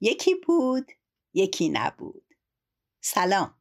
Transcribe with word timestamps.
یکی 0.00 0.34
بود 0.34 0.92
یکی 1.34 1.68
نبود 1.68 2.34
سلام 3.00 3.54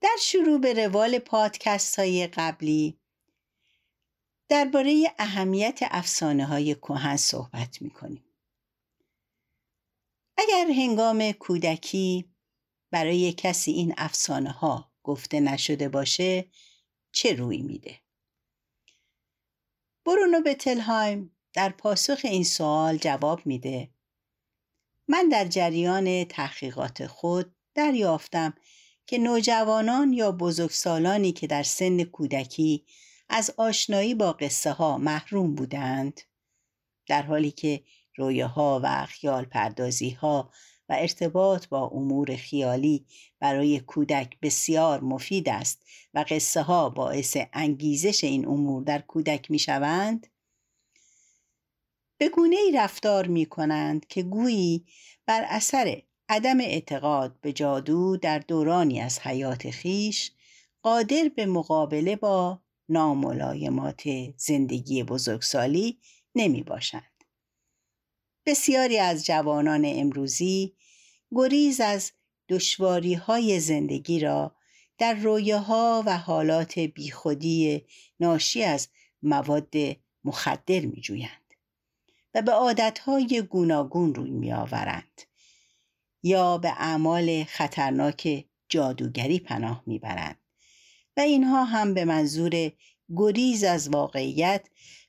در 0.00 0.16
شروع 0.20 0.60
به 0.60 0.86
روال 0.86 1.18
پادکست 1.18 1.98
های 1.98 2.26
قبلی 2.26 3.00
درباره 4.48 5.14
اهمیت 5.18 5.78
افسانه 5.82 6.46
های 6.46 6.74
کهن 6.74 7.16
صحبت 7.16 7.82
می 7.82 7.90
کنیم. 7.90 8.24
اگر 10.36 10.66
هنگام 10.70 11.32
کودکی 11.32 12.34
برای 12.90 13.32
کسی 13.32 13.70
این 13.70 13.94
افسانه 13.96 14.50
ها 14.50 14.92
گفته 15.02 15.40
نشده 15.40 15.88
باشه 15.88 16.50
چه 17.12 17.34
روی 17.34 17.62
میده؟ 17.62 18.00
برونو 20.06 20.40
بتلهایم 20.40 21.36
در 21.52 21.68
پاسخ 21.68 22.20
این 22.24 22.44
سوال 22.44 22.96
جواب 22.96 23.46
میده 23.46 23.93
من 25.08 25.28
در 25.28 25.44
جریان 25.44 26.24
تحقیقات 26.24 27.06
خود 27.06 27.54
دریافتم 27.74 28.54
که 29.06 29.18
نوجوانان 29.18 30.12
یا 30.12 30.32
بزرگسالانی 30.32 31.32
که 31.32 31.46
در 31.46 31.62
سن 31.62 32.04
کودکی 32.04 32.84
از 33.28 33.54
آشنایی 33.56 34.14
با 34.14 34.32
قصه 34.32 34.72
ها 34.72 34.98
محروم 34.98 35.54
بودند 35.54 36.20
در 37.06 37.22
حالی 37.22 37.50
که 37.50 37.84
رویاها 38.16 38.80
و 38.84 39.06
خیال 39.06 39.44
پردازی 39.44 40.10
ها 40.10 40.52
و 40.88 40.96
ارتباط 40.98 41.68
با 41.68 41.86
امور 41.86 42.36
خیالی 42.36 43.06
برای 43.40 43.80
کودک 43.80 44.40
بسیار 44.42 45.00
مفید 45.00 45.48
است 45.48 45.82
و 46.14 46.24
قصه 46.28 46.62
ها 46.62 46.90
باعث 46.90 47.36
انگیزش 47.52 48.24
این 48.24 48.46
امور 48.46 48.82
در 48.84 48.98
کودک 48.98 49.50
می 49.50 49.58
شوند 49.58 50.26
به 52.18 52.28
گونه 52.28 52.56
ای 52.56 52.72
رفتار 52.72 53.26
می 53.26 53.46
کنند 53.46 54.06
که 54.06 54.22
گویی 54.22 54.86
بر 55.26 55.44
اثر 55.48 56.02
عدم 56.28 56.60
اعتقاد 56.60 57.40
به 57.40 57.52
جادو 57.52 58.16
در 58.16 58.38
دورانی 58.38 59.00
از 59.00 59.18
حیات 59.18 59.70
خیش 59.70 60.32
قادر 60.82 61.30
به 61.36 61.46
مقابله 61.46 62.16
با 62.16 62.60
ناملایمات 62.88 64.02
زندگی 64.36 65.02
بزرگسالی 65.02 65.98
نمی 66.34 66.62
باشند. 66.62 67.24
بسیاری 68.46 68.98
از 68.98 69.26
جوانان 69.26 69.82
امروزی 69.86 70.74
گریز 71.32 71.80
از 71.80 72.12
دشواری 72.48 73.14
های 73.14 73.60
زندگی 73.60 74.20
را 74.20 74.56
در 74.98 75.14
رویاها 75.14 76.02
و 76.06 76.18
حالات 76.18 76.78
بیخودی 76.78 77.86
ناشی 78.20 78.62
از 78.62 78.88
مواد 79.22 79.74
مخدر 80.24 80.80
می 80.80 81.00
جویند 81.00 81.43
و 82.34 82.42
به 82.42 82.52
عادتهای 82.52 83.42
گوناگون 83.50 84.14
روی 84.14 84.30
می 84.30 84.52
آورند 84.52 85.22
یا 86.22 86.58
به 86.58 86.68
اعمال 86.68 87.44
خطرناک 87.44 88.44
جادوگری 88.68 89.38
پناه 89.38 89.82
می 89.86 89.98
برند 89.98 90.38
و 91.16 91.20
اینها 91.20 91.64
هم 91.64 91.94
به 91.94 92.04
منظور 92.04 92.72
گریز 93.16 93.64
از 93.64 93.88
واقعیت 93.88 94.68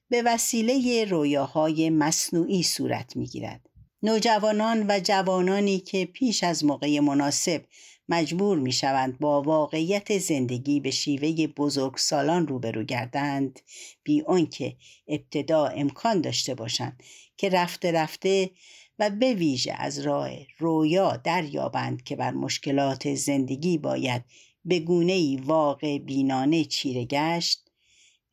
به 0.10 0.22
وسیله 0.22 1.06
رویاهای 1.06 1.90
مصنوعی 1.90 2.64
صورت 2.64 3.16
می 3.16 3.28
گیرد. 3.28 3.70
نوجوانان 4.04 4.86
و 4.88 5.00
جوانانی 5.00 5.80
که 5.80 6.06
پیش 6.06 6.44
از 6.44 6.66
موقع 6.66 7.00
مناسب 7.00 7.66
مجبور 8.10 8.60
می 8.60 8.72
شوند 8.72 9.20
با 9.20 9.42
واقعیت 9.42 10.18
زندگی 10.18 10.80
به 10.80 10.92
شیوه 10.92 11.48
بزرگسالان 11.48 12.48
روبرو 12.48 12.84
گردند 12.84 13.60
بی 14.04 14.22
آنکه 14.22 14.78
ابتدا 15.08 15.66
امکان 15.68 16.22
داشته 16.22 16.56
باشند 16.56 17.04
که 17.38 17.50
رفته 17.50 17.92
رفته 17.92 18.52
و 19.00 19.10
به 19.10 19.34
ویژه 19.34 19.74
از 19.74 20.00
راه 20.00 20.30
رویا 20.58 21.18
دریابند 21.18 22.04
که 22.04 22.16
بر 22.16 22.32
مشکلات 22.32 23.16
زندگی 23.16 23.78
باید 23.78 24.24
به 24.66 24.80
گونه 24.80 25.42
واقع 25.42 25.98
بینانه 25.98 26.66
چیره 26.66 27.06
گشت. 27.06 27.70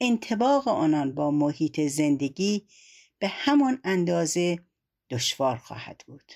انتباق 0.01 0.69
آنان 0.69 1.15
با 1.15 1.31
محیط 1.31 1.81
زندگی 1.81 2.67
به 3.19 3.29
همان 3.29 3.81
اندازه 3.85 4.59
دشوار 5.11 5.57
خواهد 5.57 6.05
بود. 6.07 6.33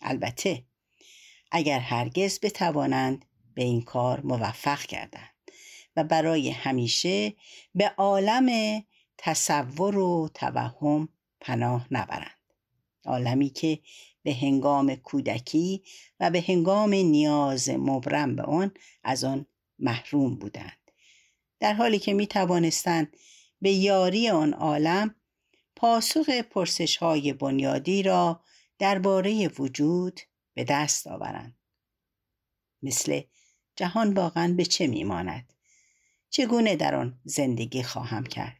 البته 0.00 0.64
اگر 1.50 1.78
هرگز 1.78 2.40
بتوانند 2.42 3.24
به 3.54 3.64
این 3.64 3.82
کار 3.82 4.20
موفق 4.20 4.86
گردند 4.86 5.34
و 5.96 6.04
برای 6.04 6.50
همیشه 6.50 7.34
به 7.74 7.88
عالم 7.88 8.82
تصور 9.18 9.98
و 9.98 10.28
توهم 10.34 11.08
پناه 11.40 11.86
نبرند. 11.90 12.38
عالمی 13.04 13.50
که 13.50 13.78
به 14.22 14.34
هنگام 14.34 14.94
کودکی 14.94 15.82
و 16.20 16.30
به 16.30 16.44
هنگام 16.48 16.90
نیاز 16.94 17.68
مبرم 17.68 18.36
به 18.36 18.42
آن 18.42 18.70
از 19.04 19.24
آن 19.24 19.46
محروم 19.78 20.34
بودند. 20.34 20.90
در 21.60 21.72
حالی 21.72 21.98
که 21.98 22.12
می 22.12 22.26
توانستند 22.26 23.16
به 23.60 23.72
یاری 23.72 24.28
آن 24.28 24.52
عالم 24.52 25.14
پاسخ 25.76 26.28
پرسش 26.30 26.96
های 26.96 27.32
بنیادی 27.32 28.02
را 28.02 28.40
درباره 28.78 29.48
وجود 29.48 30.20
به 30.58 30.64
دست 30.64 31.06
آورند. 31.06 31.58
مثل 32.82 33.20
جهان 33.76 34.14
واقعا 34.14 34.54
به 34.56 34.64
چه 34.64 34.86
میماند؟ 34.86 35.52
چگونه 36.30 36.76
در 36.76 36.94
آن 36.94 37.20
زندگی 37.24 37.82
خواهم 37.82 38.24
کرد؟ 38.24 38.56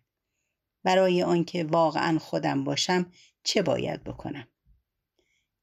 برای 0.82 1.22
آنکه 1.22 1.64
واقعا 1.64 2.19
خودم 2.19 2.64
باشم 2.64 3.12
چه 3.42 3.62
باید 3.62 4.04
بکنم؟ 4.04 4.48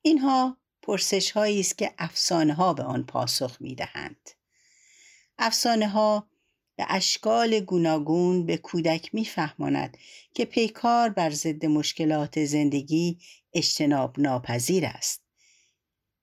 اینها 0.02 0.58
پرسش 0.82 1.32
هایی 1.32 1.60
است 1.60 1.78
که 1.78 1.94
افسانه 1.98 2.54
ها 2.54 2.74
به 2.74 2.84
آن 2.84 3.04
پاسخ 3.04 3.62
می 3.62 3.76
دهند 3.76 4.30
افسانه 5.38 5.88
ها 5.88 6.30
به 6.76 6.86
اشکال 6.90 7.60
گوناگون 7.60 8.46
به 8.46 8.58
کودک 8.58 9.16
میفهماند 9.16 9.98
که 10.34 10.46
پیکار 10.46 11.10
بر 11.10 11.30
ضد 11.30 11.66
مشکلات 11.66 12.46
زندگی 12.46 13.20
اجتناب 13.54 14.20
ناپذیر 14.20 14.86
است. 14.86 15.25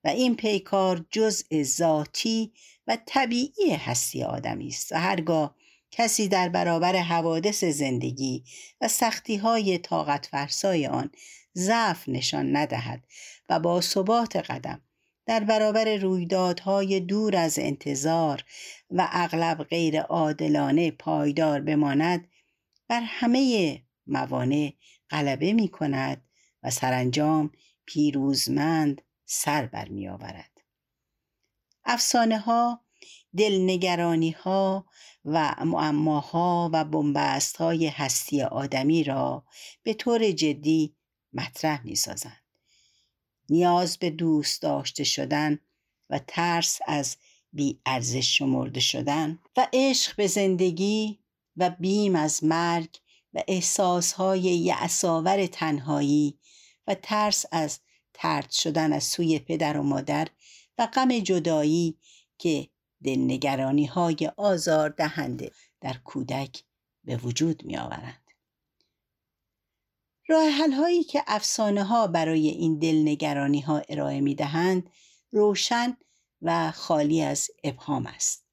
و 0.03 0.07
این 0.07 0.35
پیکار 0.35 1.05
جزء 1.11 1.63
ذاتی 1.63 2.53
و 2.87 2.97
طبیعی 3.05 3.71
هستی 3.71 4.23
آدمی 4.23 4.67
است 4.67 4.91
و 4.91 4.95
هرگاه 4.95 5.55
کسی 5.91 6.27
در 6.27 6.49
برابر 6.49 6.95
حوادث 6.95 7.63
زندگی 7.63 8.43
و 8.81 8.87
سختی 8.87 9.35
های 9.35 9.77
طاقت 9.77 10.25
فرسای 10.25 10.87
آن 10.87 11.11
ضعف 11.55 12.09
نشان 12.09 12.55
ندهد 12.55 13.03
و 13.49 13.59
با 13.59 13.81
ثبات 13.81 14.35
قدم 14.35 14.81
در 15.25 15.39
برابر 15.39 15.95
رویدادهای 15.95 16.99
دور 16.99 17.35
از 17.35 17.59
انتظار 17.59 18.43
و 18.89 19.07
اغلب 19.11 19.63
غیر 19.63 20.01
عادلانه 20.01 20.91
پایدار 20.91 21.61
بماند 21.61 22.27
بر 22.87 23.01
همه 23.05 23.81
موانع 24.07 24.73
غلبه 25.09 25.53
می 25.53 25.67
کند 25.67 26.21
و 26.63 26.69
سرانجام 26.69 27.51
پیروزمند 27.85 29.01
سر 29.33 29.65
بر 29.65 29.89
می 29.89 30.07
آورد. 30.07 30.61
افسانه 31.85 32.39
ها 32.39 32.85
دلنگرانی 33.37 34.31
ها 34.31 34.85
و 35.25 35.55
معماها 35.65 36.69
و 36.73 36.85
بنبست 36.85 37.57
های 37.57 37.87
هستی 37.87 38.41
آدمی 38.41 39.03
را 39.03 39.45
به 39.83 39.93
طور 39.93 40.31
جدی 40.31 40.95
مطرح 41.33 41.85
می 41.85 41.95
سازند. 41.95 42.43
نیاز 43.49 43.97
به 43.97 44.09
دوست 44.09 44.61
داشته 44.61 45.03
شدن 45.03 45.59
و 46.09 46.19
ترس 46.27 46.79
از 46.87 47.17
بی 47.53 47.81
ارزش 47.85 48.37
شمرده 48.37 48.79
شدن 48.79 49.39
و 49.57 49.67
عشق 49.73 50.15
به 50.15 50.27
زندگی 50.27 51.19
و 51.57 51.69
بیم 51.69 52.15
از 52.15 52.43
مرگ 52.43 52.97
و 53.33 53.43
احساسهای 53.47 54.41
یعصاور 54.41 55.45
تنهایی 55.45 56.39
و 56.87 56.95
ترس 56.95 57.45
از 57.51 57.79
ترد 58.13 58.51
شدن 58.51 58.93
از 58.93 59.03
سوی 59.03 59.39
پدر 59.39 59.77
و 59.77 59.83
مادر 59.83 60.27
و 60.77 60.87
غم 60.93 61.19
جدایی 61.19 61.97
که 62.37 62.69
دلنگرانی 63.03 63.85
های 63.85 64.31
آزار 64.37 64.89
دهنده 64.89 65.51
در 65.81 65.93
کودک 65.93 66.63
به 67.03 67.17
وجود 67.17 67.65
می 67.65 67.77
آورند. 67.77 68.23
راه 70.27 70.75
هایی 70.77 71.03
که 71.03 71.23
افسانه 71.27 71.83
ها 71.83 72.07
برای 72.07 72.47
این 72.47 72.79
دلنگرانی 72.79 73.61
ها 73.61 73.81
ارائه 73.89 74.21
می 74.21 74.35
دهند 74.35 74.89
روشن 75.31 75.97
و 76.41 76.71
خالی 76.71 77.21
از 77.21 77.49
ابهام 77.63 78.07
است. 78.07 78.45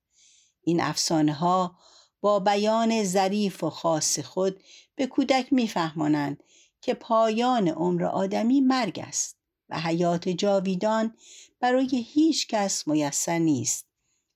این 0.63 0.81
افسانه 0.81 1.33
ها 1.33 1.79
با 2.21 2.41
بیان 2.41 3.05
ظریف 3.05 3.65
و 3.65 3.71
خاص 3.71 4.19
خود 4.19 4.63
به 4.95 5.07
کودک 5.07 5.53
میفهمانند 5.53 6.43
که 6.81 6.95
پایان 6.95 7.69
عمر 7.69 8.05
آدمی 8.05 8.61
مرگ 8.61 8.99
است 8.99 9.40
و 9.71 9.81
حیات 9.81 10.29
جاویدان 10.29 11.15
برای 11.61 12.07
هیچ 12.13 12.47
کس 12.49 12.89
میسر 12.89 13.39
نیست 13.39 13.87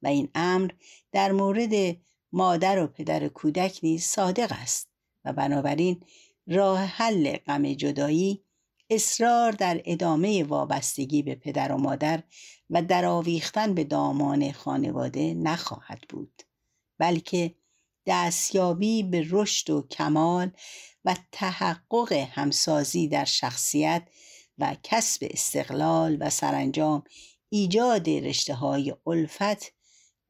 و 0.02 0.06
این 0.06 0.28
امر 0.34 0.70
در 1.12 1.32
مورد 1.32 1.96
مادر 2.32 2.82
و 2.82 2.86
پدر 2.86 3.28
کودک 3.28 3.80
نیز 3.82 4.04
صادق 4.04 4.52
است 4.52 4.88
و 5.24 5.32
بنابراین 5.32 6.02
راه 6.46 6.80
حل 6.84 7.36
غم 7.36 7.72
جدایی 7.72 8.44
اصرار 8.90 9.52
در 9.52 9.82
ادامه 9.84 10.44
وابستگی 10.44 11.22
به 11.22 11.34
پدر 11.34 11.72
و 11.72 11.76
مادر 11.76 12.22
و 12.70 12.82
در 12.82 13.04
آویختن 13.04 13.74
به 13.74 13.84
دامان 13.84 14.52
خانواده 14.52 15.34
نخواهد 15.34 16.00
بود 16.08 16.42
بلکه 16.98 17.54
دستیابی 18.06 19.02
به 19.02 19.26
رشد 19.30 19.70
و 19.70 19.86
کمال 19.90 20.50
و 21.04 21.16
تحقق 21.32 22.12
همسازی 22.12 23.08
در 23.08 23.24
شخصیت 23.24 24.08
و 24.58 24.76
کسب 24.82 25.28
استقلال 25.30 26.16
و 26.20 26.30
سرانجام 26.30 27.04
ایجاد 27.48 28.08
رشته 28.08 28.54
های 28.54 28.94
الفت 29.06 29.72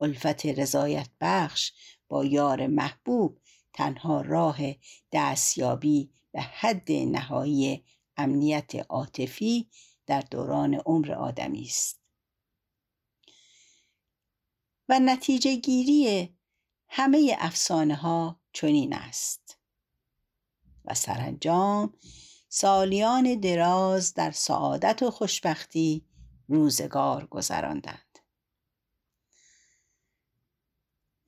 الفت 0.01 0.47
رضایت 0.47 1.09
بخش 1.21 1.73
با 2.09 2.25
یار 2.25 2.67
محبوب 2.67 3.39
تنها 3.73 4.21
راه 4.21 4.59
دستیابی 5.13 6.11
به 6.33 6.41
حد 6.41 6.93
نهایی 6.93 7.85
امنیت 8.17 8.75
عاطفی 8.75 9.69
در 10.07 10.21
دوران 10.21 10.75
عمر 10.75 11.13
آدمی 11.13 11.63
است. 11.63 12.01
و 14.89 15.01
نتیجه 15.01 15.57
گیری 15.57 16.29
همه 16.89 17.37
افسانه 17.39 17.95
ها 17.95 18.41
چنین 18.53 18.93
است. 18.93 19.59
و 20.85 20.95
سرانجام 20.95 21.95
سالیان 22.57 23.41
دراز 23.41 24.15
در 24.15 24.31
سعادت 24.31 25.03
و 25.03 25.11
خوشبختی 25.11 26.07
روزگار 26.49 27.27
گذراندند. 27.27 28.19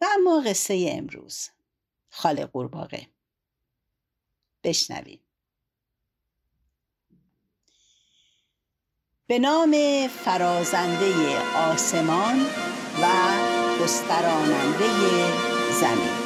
و 0.00 0.06
اما 0.14 0.43
قصه 0.46 0.88
امروز. 0.93 1.49
خاله 2.08 2.46
قورباغه. 2.46 3.08
بشنویم. 4.64 5.20
به 9.26 9.38
نام 9.38 9.75
فرازنده 10.08 11.40
آسمان 11.56 12.46
و 13.02 13.06
گستراننده 13.82 14.88
زمین. 15.81 16.25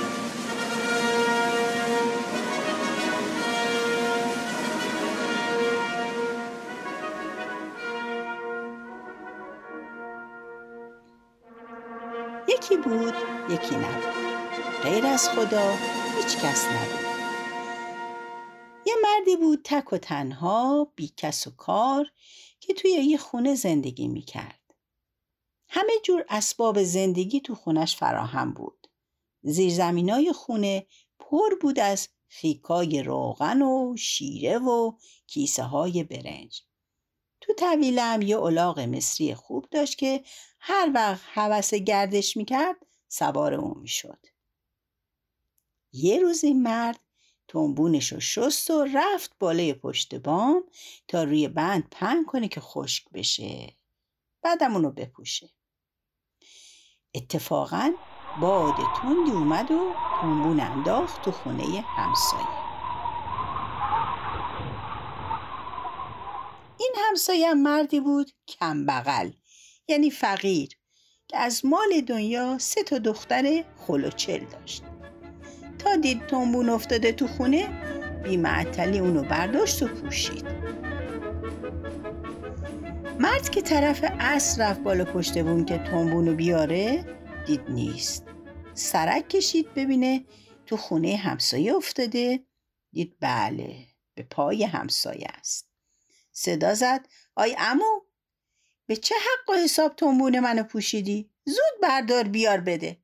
یکی 13.64 13.76
نبود 13.76 14.14
غیر 14.82 15.06
از 15.06 15.28
خدا 15.28 15.76
هیچ 16.16 16.36
کس 16.36 16.64
نبود. 16.64 17.10
یه 18.86 18.94
مردی 19.02 19.36
بود 19.36 19.60
تک 19.64 19.92
و 19.92 19.98
تنها 19.98 20.92
بی 20.96 21.12
کس 21.16 21.46
و 21.46 21.50
کار 21.50 22.06
که 22.60 22.74
توی 22.74 22.90
یه 22.90 23.16
خونه 23.16 23.54
زندگی 23.54 24.08
می‌کرد. 24.08 24.60
همه 25.68 25.92
جور 26.04 26.24
اسباب 26.28 26.82
زندگی 26.82 27.40
تو 27.40 27.54
خونش 27.54 27.96
فراهم 27.96 28.52
بود. 28.52 28.86
زیرزمینای 29.42 30.32
خونه 30.32 30.86
پر 31.18 31.54
بود 31.60 31.78
از 31.78 32.08
خیکای 32.28 33.02
روغن 33.02 33.62
و 33.62 33.96
شیره 33.96 34.58
و 34.58 34.92
کیسه 35.26 35.62
های 35.62 36.04
برنج. 36.04 36.62
تو 37.40 37.52
طویلم 37.52 38.22
یه 38.22 38.38
الاغ 38.38 38.80
مصری 38.80 39.34
خوب 39.34 39.66
داشت 39.70 39.98
که 39.98 40.24
هر 40.60 40.90
وقت 40.94 41.22
حوس 41.32 41.74
گردش 41.74 42.36
می‌کرد 42.36 42.76
سوار 43.12 43.54
اون 43.54 43.80
می‌شد. 43.80 44.26
یه 45.92 46.20
روز 46.20 46.44
این 46.44 46.62
مرد 46.62 47.00
تنبونش 47.48 48.12
رو 48.12 48.20
شست 48.20 48.70
و 48.70 48.86
رفت 48.94 49.36
بالای 49.38 49.74
پشت 49.74 50.14
بام 50.14 50.64
تا 51.08 51.24
روی 51.24 51.48
بند 51.48 51.88
پهن 51.90 52.24
کنه 52.24 52.48
که 52.48 52.60
خشک 52.60 53.10
بشه. 53.12 53.74
بعدم 54.42 54.74
اونو 54.74 54.90
بپوشه. 54.90 55.50
اتفاقا 57.14 57.92
باد 58.40 58.74
تندی 59.02 59.30
اومد 59.30 59.70
و 59.70 59.92
تنبون 60.20 60.60
انداخت 60.60 61.22
تو 61.22 61.32
خونه 61.32 61.80
همسایه. 61.80 62.60
این 66.78 66.92
همسایه 67.08 67.54
مردی 67.54 68.00
بود 68.00 68.30
کم 68.48 68.86
بغل 68.86 69.30
یعنی 69.88 70.10
فقیر. 70.10 70.79
که 71.30 71.38
از 71.38 71.64
مال 71.64 72.00
دنیا 72.06 72.58
سه 72.58 72.82
تا 72.82 72.98
دختر 72.98 73.64
خلوچل 73.76 74.44
داشت. 74.44 74.82
تا 75.78 75.96
دید 75.96 76.26
تنبون 76.26 76.68
افتاده 76.68 77.12
تو 77.12 77.26
خونه 77.26 77.68
بیمعطلی 78.22 78.98
اونو 78.98 79.22
برداشت 79.22 79.82
و 79.82 79.86
پوشید. 79.86 80.46
مرد 83.20 83.48
که 83.50 83.62
طرف 83.62 84.04
اصر 84.20 84.70
رفت 84.70 84.80
بالا 84.80 85.04
پشت 85.04 85.38
بون 85.38 85.64
که 85.64 85.78
تنبونو 85.78 86.34
بیاره 86.34 87.04
دید 87.46 87.62
نیست. 87.68 88.24
سرک 88.74 89.28
کشید 89.28 89.74
ببینه 89.74 90.24
تو 90.66 90.76
خونه 90.76 91.16
همسایه 91.16 91.74
افتاده. 91.76 92.40
دید 92.92 93.16
بله 93.20 93.76
به 94.14 94.22
پای 94.22 94.64
همسایه 94.64 95.26
است. 95.38 95.68
صدا 96.32 96.74
زد 96.74 97.08
آی 97.36 97.56
امو 97.58 97.99
به 98.90 98.96
چه 98.96 99.14
حق 99.14 99.50
و 99.50 99.58
حساب 99.58 99.96
تنبون 99.96 100.40
منو 100.40 100.62
پوشیدی؟ 100.62 101.30
زود 101.44 101.80
بردار 101.82 102.24
بیار 102.24 102.60
بده. 102.60 102.96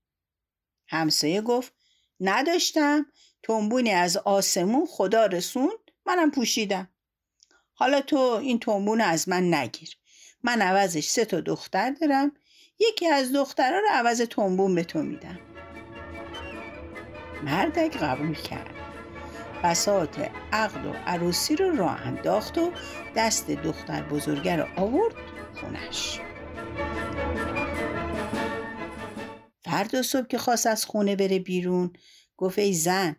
همسایه 0.88 1.40
گفت 1.40 1.72
نداشتم. 2.20 3.06
تنبونی 3.42 3.90
از 3.90 4.16
آسمون 4.16 4.86
خدا 4.86 5.26
رسوند 5.26 5.90
منم 6.06 6.30
پوشیدم. 6.30 6.88
حالا 7.72 8.00
تو 8.00 8.18
این 8.18 8.58
تنبون 8.58 9.00
از 9.00 9.28
من 9.28 9.54
نگیر. 9.54 9.96
من 10.42 10.62
عوضش 10.62 11.08
سه 11.08 11.24
تا 11.24 11.40
دختر 11.40 11.90
دارم. 11.90 12.32
یکی 12.78 13.06
از 13.06 13.32
دخترها 13.32 13.78
رو 13.78 13.88
عوض 13.90 14.20
تنبون 14.20 14.74
به 14.74 14.84
تو 14.84 15.02
میدم. 15.02 15.38
مردک 17.42 17.96
قبول 17.96 18.34
کرد. 18.34 18.74
بساط 19.64 20.18
عقد 20.52 20.86
و 20.86 20.92
عروسی 21.06 21.56
رو 21.56 21.76
راه 21.76 22.06
انداخت 22.06 22.58
و 22.58 22.72
دست 23.16 23.50
دختر 23.50 24.02
بزرگه 24.02 24.56
رو 24.56 24.66
آورد. 24.76 25.35
خونش. 25.60 26.20
فردا 29.64 30.02
صبح 30.02 30.26
که 30.26 30.38
خواست 30.38 30.66
از 30.66 30.84
خونه 30.84 31.16
بره 31.16 31.38
بیرون 31.38 31.92
گفت 32.36 32.58
ای 32.58 32.72
زن 32.72 33.16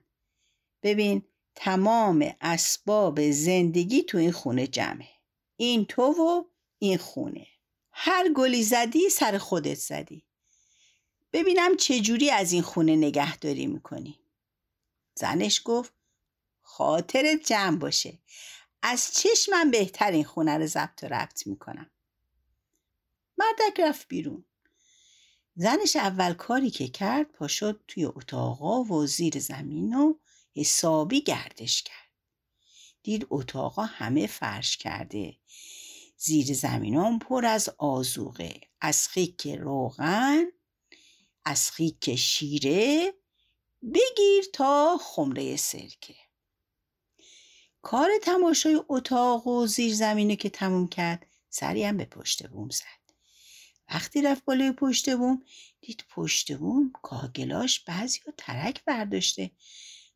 ببین 0.83 1.21
تمام 1.55 2.35
اسباب 2.41 3.31
زندگی 3.31 4.03
تو 4.03 4.17
این 4.17 4.31
خونه 4.31 4.67
جمعه. 4.67 5.09
این 5.55 5.85
تو 5.85 6.03
و 6.03 6.43
این 6.79 6.97
خونه. 6.97 7.47
هر 7.91 8.29
گلی 8.35 8.63
زدی 8.63 9.09
سر 9.09 9.37
خودت 9.37 9.77
زدی. 9.77 10.23
ببینم 11.33 11.77
چجوری 11.77 12.29
از 12.29 12.51
این 12.51 12.61
خونه 12.61 12.95
نگهداری 12.95 13.67
می‌کنی. 13.67 14.19
زنش 15.15 15.61
گفت 15.65 15.93
خاطرت 16.61 17.43
جمع 17.45 17.77
باشه. 17.77 18.19
از 18.81 19.11
چشمم 19.13 19.71
بهتر 19.71 20.11
این 20.11 20.23
خونه 20.23 20.57
رو 20.57 20.65
ضبط 20.65 21.03
و 21.03 21.07
ربط 21.07 21.47
می‌کنم. 21.47 21.91
مردک 23.37 23.79
رفت 23.79 24.07
بیرون. 24.07 24.45
زنش 25.55 25.95
اول 25.95 26.33
کاری 26.33 26.69
که 26.69 26.87
کرد 26.87 27.31
پا 27.31 27.47
شد 27.47 27.83
توی 27.87 28.05
اتاقا 28.05 28.83
و 28.83 29.05
زیر 29.05 29.39
زمین 29.39 29.93
و 29.93 30.13
حسابی 30.55 31.21
گردش 31.21 31.83
کرد. 31.83 32.11
دید 33.03 33.27
اتاقا 33.29 33.83
همه 33.83 34.27
فرش 34.27 34.77
کرده. 34.77 35.37
زیر 36.17 36.53
زمینان 36.53 37.19
پر 37.19 37.45
از 37.45 37.69
آزوقه 37.77 38.61
از 38.81 39.07
خیک 39.07 39.47
روغن 39.47 40.45
از 41.45 41.71
خیک 41.71 42.15
شیره. 42.15 43.13
بگیر 43.93 44.45
تا 44.53 44.97
خمره 45.01 45.55
سرکه. 45.55 46.15
کار 47.81 48.09
تماشای 48.23 48.81
اتاق 48.89 49.47
و 49.47 49.67
زیر 49.67 49.93
زمینه 49.93 50.35
که 50.35 50.49
تموم 50.49 50.87
کرد 50.87 51.25
سری 51.49 51.83
هم 51.83 51.97
به 51.97 52.05
پشت 52.05 52.47
بوم 52.47 52.69
زد. 52.69 52.96
وقتی 53.89 54.21
رفت 54.21 54.45
بالای 54.45 54.71
پشت 54.71 55.15
بوم 55.15 55.43
دید 55.81 56.05
پشت 56.09 56.57
بوم 56.57 56.91
کاگلاش 57.03 57.79
بعضی 57.79 58.19
و 58.27 58.31
ترک 58.37 58.85
برداشته. 58.85 59.51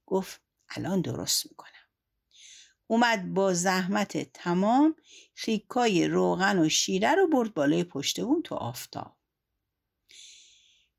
گفت 0.06 0.42
الان 0.70 1.02
درست 1.02 1.46
می‌کنم. 1.50 1.72
اومد 2.88 3.34
با 3.34 3.54
زحمت 3.54 4.34
تمام 4.34 4.96
خیکای 5.34 6.08
روغن 6.08 6.60
و 6.60 6.70
شیره 6.70 7.16
رو 7.16 7.28
برد 7.28 7.54
بالای 7.54 7.84
پشت 7.84 8.22
بوم 8.22 8.42
تو 8.42 8.56
آفتاب. 8.56 9.18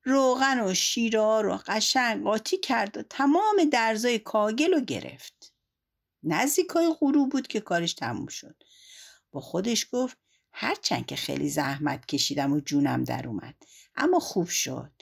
روغن 0.04 0.60
و 0.60 0.74
شیره 0.74 1.40
رو 1.42 1.58
قشنگ 1.66 2.22
قاطی 2.24 2.58
کرد 2.58 2.96
و 2.96 3.02
تمام 3.02 3.64
درزای 3.72 4.18
کاگل 4.18 4.72
رو 4.72 4.80
گرفت. 4.80 5.54
نزدیکای 6.22 6.96
غروب 7.00 7.30
بود 7.30 7.46
که 7.46 7.60
کارش 7.60 7.94
تموم 7.94 8.26
شد. 8.26 8.62
با 9.30 9.40
خودش 9.40 9.86
گفت 9.92 10.18
هرچند 10.52 11.06
که 11.06 11.16
خیلی 11.16 11.48
زحمت 11.48 12.06
کشیدم 12.06 12.52
و 12.52 12.60
جونم 12.60 13.04
در 13.04 13.28
اومد. 13.28 13.54
اما 13.96 14.18
خوب 14.18 14.48
شد. 14.48 14.92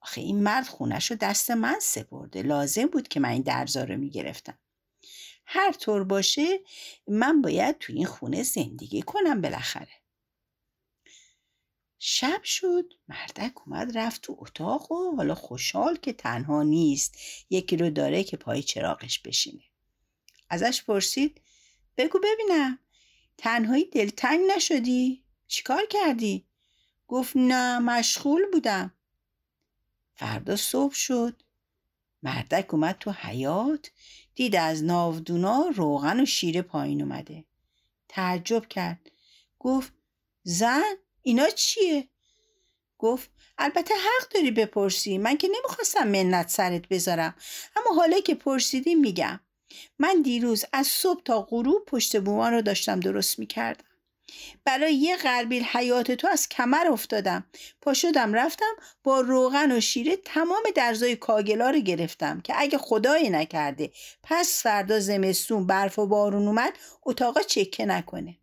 آخه 0.00 0.20
این 0.20 0.42
مرد 0.42 0.66
خونش 0.66 1.10
رو 1.10 1.16
دست 1.16 1.50
من 1.50 1.78
سپرده. 1.80 2.42
لازم 2.42 2.86
بود 2.86 3.08
که 3.08 3.20
من 3.20 3.28
این 3.28 3.42
درزا 3.42 3.84
رو 3.84 3.96
می‌گرفتم. 3.96 4.58
هر 5.46 5.72
طور 5.72 6.04
باشه 6.04 6.60
من 7.08 7.42
باید 7.42 7.78
تو 7.78 7.92
این 7.92 8.06
خونه 8.06 8.42
زندگی 8.42 9.02
کنم 9.02 9.40
بالاخره. 9.40 9.92
شب 11.98 12.40
شد. 12.44 12.92
مردک 13.08 13.52
اومد 13.66 13.98
رفت 13.98 14.22
تو 14.22 14.36
اتاق 14.38 14.92
و 14.92 15.16
حالا 15.16 15.34
خوشحال 15.34 15.96
که 15.96 16.12
تنها 16.12 16.62
نیست. 16.62 17.18
یکی 17.50 17.76
رو 17.76 17.90
داره 17.90 18.24
که 18.24 18.36
پای 18.36 18.62
چراغش 18.62 19.18
بشینه. 19.18 19.62
ازش 20.50 20.82
پرسید 20.82 21.40
بگو 21.96 22.18
ببینم. 22.18 22.78
تنهایی 23.38 23.84
دلتنگ 23.84 24.40
نشدی؟ 24.56 25.24
چیکار 25.46 25.86
کردی؟ 25.90 26.46
گفت 27.08 27.32
نه 27.36 27.78
مشغول 27.78 28.42
بودم. 28.52 28.92
فردا 30.14 30.56
صبح 30.56 30.94
شد. 30.94 31.42
مردک 32.22 32.74
اومد 32.74 32.96
تو 33.00 33.10
حیات 33.10 33.90
دید 34.34 34.56
از 34.56 34.84
ناودونا 34.84 35.64
روغن 35.74 36.20
و 36.20 36.26
شیره 36.26 36.62
پایین 36.62 37.02
اومده. 37.02 37.44
تعجب 38.08 38.68
کرد. 38.68 39.10
گفت 39.58 39.92
زن 40.42 40.94
اینا 41.22 41.50
چیه؟ 41.50 42.08
گفت 42.98 43.30
البته 43.58 43.94
حق 43.94 44.28
داری 44.28 44.50
بپرسی. 44.50 45.18
من 45.18 45.36
که 45.36 45.48
نمی‌خواستم 45.48 46.08
منت 46.08 46.48
سرت 46.48 46.88
بذارم. 46.88 47.34
اما 47.76 47.96
حالا 47.96 48.20
که 48.20 48.34
پرسیدی 48.34 48.94
میگم. 48.94 49.40
من 49.98 50.22
دیروز 50.22 50.64
از 50.72 50.86
صبح 50.86 51.22
تا 51.22 51.42
غروب 51.42 51.84
پشت 51.84 52.20
بومان 52.20 52.52
رو 52.52 52.62
داشتم 52.62 53.00
درست 53.00 53.38
می‌کردم. 53.38 53.84
برای 54.64 54.94
یه 54.94 55.16
قربیل 55.16 55.62
حیات 55.62 56.12
تو 56.12 56.28
از 56.28 56.48
کمر 56.48 56.86
افتادم. 56.86 57.46
پا 57.82 57.94
شدم 57.94 58.34
رفتم 58.34 58.74
با 59.04 59.20
روغن 59.20 59.72
و 59.72 59.80
شیره 59.80 60.16
تمام 60.16 60.62
درزای 60.74 61.16
کاگلا 61.16 61.70
رو 61.70 61.78
گرفتم 61.78 62.40
که 62.40 62.54
اگه 62.56 62.78
خدایی 62.78 63.30
نکرده 63.30 63.92
پس 64.22 64.62
فردا 64.62 65.00
زمستون 65.00 65.66
برف 65.66 65.98
و 65.98 66.06
بارون 66.06 66.46
اومد 66.46 66.72
اتاقا 67.02 67.42
چکه 67.42 67.86
نکنه. 67.86 68.38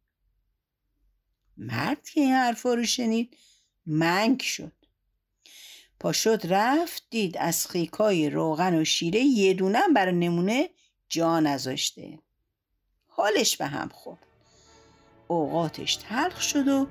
مرد 1.58 2.10
که 2.10 2.22
این 2.22 2.34
حرفا 2.34 2.74
رو 2.74 2.86
شنید 2.86 3.38
منگ 3.86 4.42
شد. 4.42 4.72
پاشد 6.00 6.42
رفت 6.50 7.04
دید 7.10 7.38
از 7.38 7.68
خیکای 7.68 8.30
روغن 8.30 8.82
و 8.82 8.86
شیره 8.86 9.20
یه 9.20 9.54
دونم 9.54 9.94
برای 9.94 10.16
نمونه 10.16 10.70
جا 11.14 11.40
نذاشته. 11.40 12.20
حالش 13.08 13.58
به 13.58 13.66
هم 13.66 13.90
خورد. 13.90 14.26
اوقاتش 15.28 15.96
تلخ 15.96 16.42
شد 16.42 16.68
و 16.68 16.88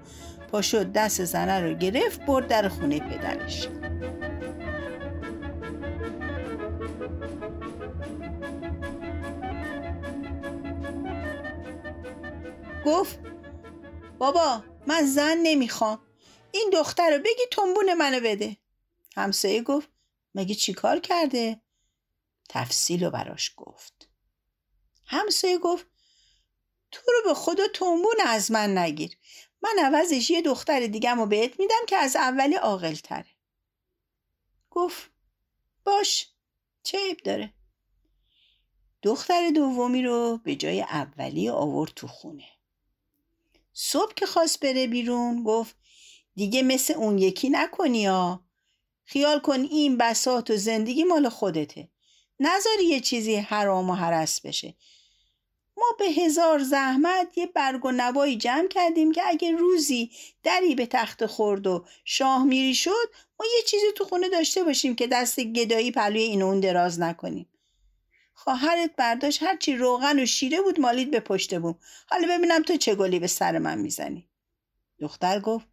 پاشد 0.52 0.92
دست 0.92 1.24
زنه 1.24 1.60
رو 1.60 1.74
گرفت 1.74 2.20
برد 2.20 2.48
در 2.48 2.68
خونه 2.68 3.00
پدرش. 3.00 3.68
گفت 12.86 13.18
بابا 14.18 14.64
من 14.86 15.06
زن 15.06 15.36
نمی‌خوام. 15.42 15.98
این 16.52 16.70
دختر 16.72 17.10
رو 17.10 17.18
بگی 17.18 17.46
تنبون 17.52 17.94
منو 17.94 18.20
بده. 18.20 18.56
همسایه 19.16 19.62
گفت 19.62 19.88
مگه 20.34 20.54
چیکار 20.54 20.98
کرده؟ 20.98 21.60
تفصیل 22.48 23.04
رو 23.04 23.10
براش 23.10 23.54
گفت. 23.56 24.01
همسایه 25.12 25.58
گفت 25.58 25.86
تو 26.90 27.00
رو 27.06 27.28
به 27.28 27.34
خدا 27.34 27.68
تنبون 27.68 28.16
از 28.26 28.50
من 28.50 28.78
نگیر. 28.78 29.16
من 29.62 29.84
عوضش 29.84 30.30
یه 30.30 30.42
دختر 30.42 30.86
دیگم 30.86 31.18
رو 31.18 31.26
بهت 31.26 31.60
میدم 31.60 31.86
که 31.86 31.96
از 31.96 32.16
اولی 32.16 32.54
عاقل 32.54 32.94
تره 32.94 33.30
گفت 34.70 35.10
باش 35.84 36.28
چه 36.82 36.98
عیب 36.98 37.16
داره؟ 37.16 37.52
دختر 39.02 39.50
دومی 39.50 40.02
رو 40.02 40.40
به 40.44 40.56
جای 40.56 40.82
اولی 40.82 41.48
آورد 41.48 41.92
تو 41.96 42.06
خونه. 42.06 42.48
صبح 43.72 44.14
که 44.14 44.26
خواست 44.26 44.60
بره 44.60 44.86
بیرون 44.86 45.42
گفت 45.42 45.76
دیگه 46.34 46.62
مثل 46.62 46.94
اون 46.94 47.18
یکی 47.18 47.50
نکنی 47.50 48.06
ها. 48.06 48.44
خیال 49.04 49.40
کن 49.40 49.60
این 49.60 49.96
بسات 49.96 50.50
و 50.50 50.56
زندگی 50.56 51.04
مال 51.04 51.28
خودته. 51.28 51.88
نذاری 52.40 52.84
یه 52.84 53.00
چیزی 53.00 53.36
حرام 53.36 53.90
و 53.90 53.94
حرس 53.94 54.40
بشه. 54.40 54.74
ما 55.76 55.86
به 55.98 56.04
هزار 56.04 56.62
زحمت 56.62 57.38
یه 57.38 57.46
برگ 57.46 57.84
و 57.84 57.90
نوایی 57.90 58.36
جمع 58.36 58.68
کردیم 58.68 59.12
که 59.12 59.22
اگه 59.26 59.52
روزی 59.52 60.10
دری 60.42 60.74
به 60.74 60.86
تخت 60.86 61.26
خورد 61.26 61.66
و 61.66 61.84
شاه 62.04 62.44
میری 62.44 62.74
شد 62.74 63.10
ما 63.40 63.46
یه 63.56 63.62
چیزی 63.66 63.86
تو 63.96 64.04
خونه 64.04 64.28
داشته 64.28 64.64
باشیم 64.64 64.94
که 64.94 65.06
دست 65.06 65.40
گدایی 65.40 65.90
پلوی 65.90 66.22
این 66.22 66.42
اون 66.42 66.60
دراز 66.60 67.00
نکنیم. 67.00 67.48
خواهرت 68.34 68.90
برداشت 68.96 69.42
هرچی 69.42 69.76
روغن 69.76 70.22
و 70.22 70.26
شیره 70.26 70.60
بود 70.60 70.80
مالید 70.80 71.10
به 71.10 71.20
پشت 71.20 71.58
بوم. 71.58 71.78
حالا 72.10 72.28
ببینم 72.36 72.62
تو 72.62 72.76
چه 72.76 72.94
گلی 72.94 73.18
به 73.18 73.26
سر 73.26 73.58
من 73.58 73.78
می‌زنی. 73.78 74.28
دختر 74.98 75.40
گفت 75.40 75.66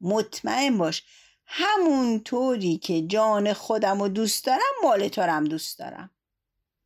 مطمئن 0.00 0.78
باش 0.78 1.02
همون 1.46 2.20
طوری 2.20 2.78
که 2.78 3.02
جان 3.02 3.52
خودم 3.52 4.00
و 4.00 4.08
دوست 4.08 4.44
دارم 4.44 4.74
مال 4.82 5.08
تو 5.08 5.22
هم 5.22 5.44
دوست 5.44 5.78
دارم. 5.78 6.10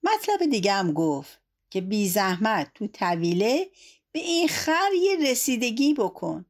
مطلب 0.02 0.50
دیگه 0.50 0.72
هم 0.72 0.92
گفت. 0.92 1.41
که 1.72 1.80
بی 1.80 2.08
زحمت 2.08 2.70
تو 2.74 2.86
طویله 2.86 3.70
به 4.12 4.20
این 4.20 4.48
خر 4.48 4.90
یه 5.02 5.30
رسیدگی 5.30 5.94
بکن. 5.94 6.44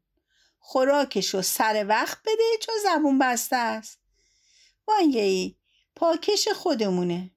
خوراکشو 0.59 1.43
سر 1.43 1.87
وقت 1.89 2.19
بده 2.23 2.59
چون 2.61 2.75
زبون 2.85 3.19
بسته 3.19 3.57
است. 3.57 3.99
وانگهی 4.89 5.57
پاکش 5.97 6.49
خودمونه. 6.49 7.31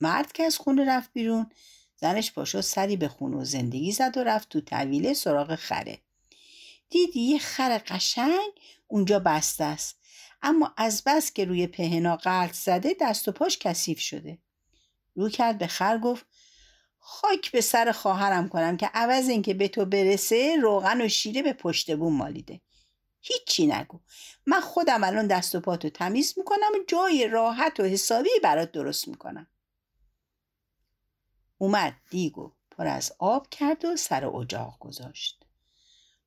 مرد 0.00 0.32
که 0.32 0.42
از 0.42 0.56
خونه 0.58 0.84
رفت 0.84 1.12
بیرون 1.12 1.50
زنش 1.96 2.32
پاشو 2.32 2.62
سری 2.62 2.96
به 2.96 3.08
خونه 3.08 3.36
و 3.36 3.44
زندگی 3.44 3.92
زد 3.92 4.16
و 4.16 4.24
رفت 4.24 4.48
تو 4.48 4.60
طویله 4.60 5.14
سراغ 5.14 5.54
خره. 5.54 5.98
دید 6.88 7.16
یه 7.16 7.38
خر 7.38 7.78
قشنگ 7.78 8.50
اونجا 8.88 9.18
بسته 9.18 9.64
است. 9.64 9.98
اما 10.42 10.74
از 10.76 11.02
بس 11.06 11.32
که 11.32 11.44
روی 11.44 11.66
پهنا 11.66 12.16
قلط 12.16 12.54
زده 12.54 12.96
دست 13.00 13.28
و 13.28 13.32
پاش 13.32 13.58
کثیف 13.58 14.00
شده. 14.00 14.38
رو 15.14 15.28
کرد 15.28 15.58
به 15.58 15.66
خر 15.66 15.98
گفت 15.98 16.26
خاک 16.98 17.52
به 17.52 17.60
سر 17.60 17.92
خواهرم 17.92 18.48
کنم 18.48 18.76
که 18.76 18.86
عوض 18.86 19.28
اینکه 19.28 19.54
به 19.54 19.68
تو 19.68 19.84
برسه 19.84 20.56
روغن 20.62 21.00
و 21.00 21.08
شیره 21.08 21.42
به 21.42 21.52
پشت 21.52 21.96
بوم 21.96 22.16
مالیده. 22.16 22.60
هیچی 23.20 23.66
نگو. 23.66 24.00
من 24.46 24.60
خودم 24.60 25.04
الان 25.04 25.26
دست 25.26 25.54
و 25.54 25.60
پاتو 25.60 25.90
تمیز 25.90 26.34
می‌کنم 26.36 26.72
و 26.74 26.84
جای 26.88 27.28
راحت 27.28 27.80
و 27.80 27.82
حسابی 27.82 28.30
برات 28.42 28.72
درست 28.72 29.08
می‌کنم. 29.08 29.46
اومد 31.58 31.96
دیگو 32.10 32.52
پر 32.70 32.86
از 32.86 33.12
آب 33.18 33.48
کرد 33.50 33.84
و 33.84 33.96
سر 33.96 34.26
اجاق 34.26 34.78
گذاشت. 34.78 35.44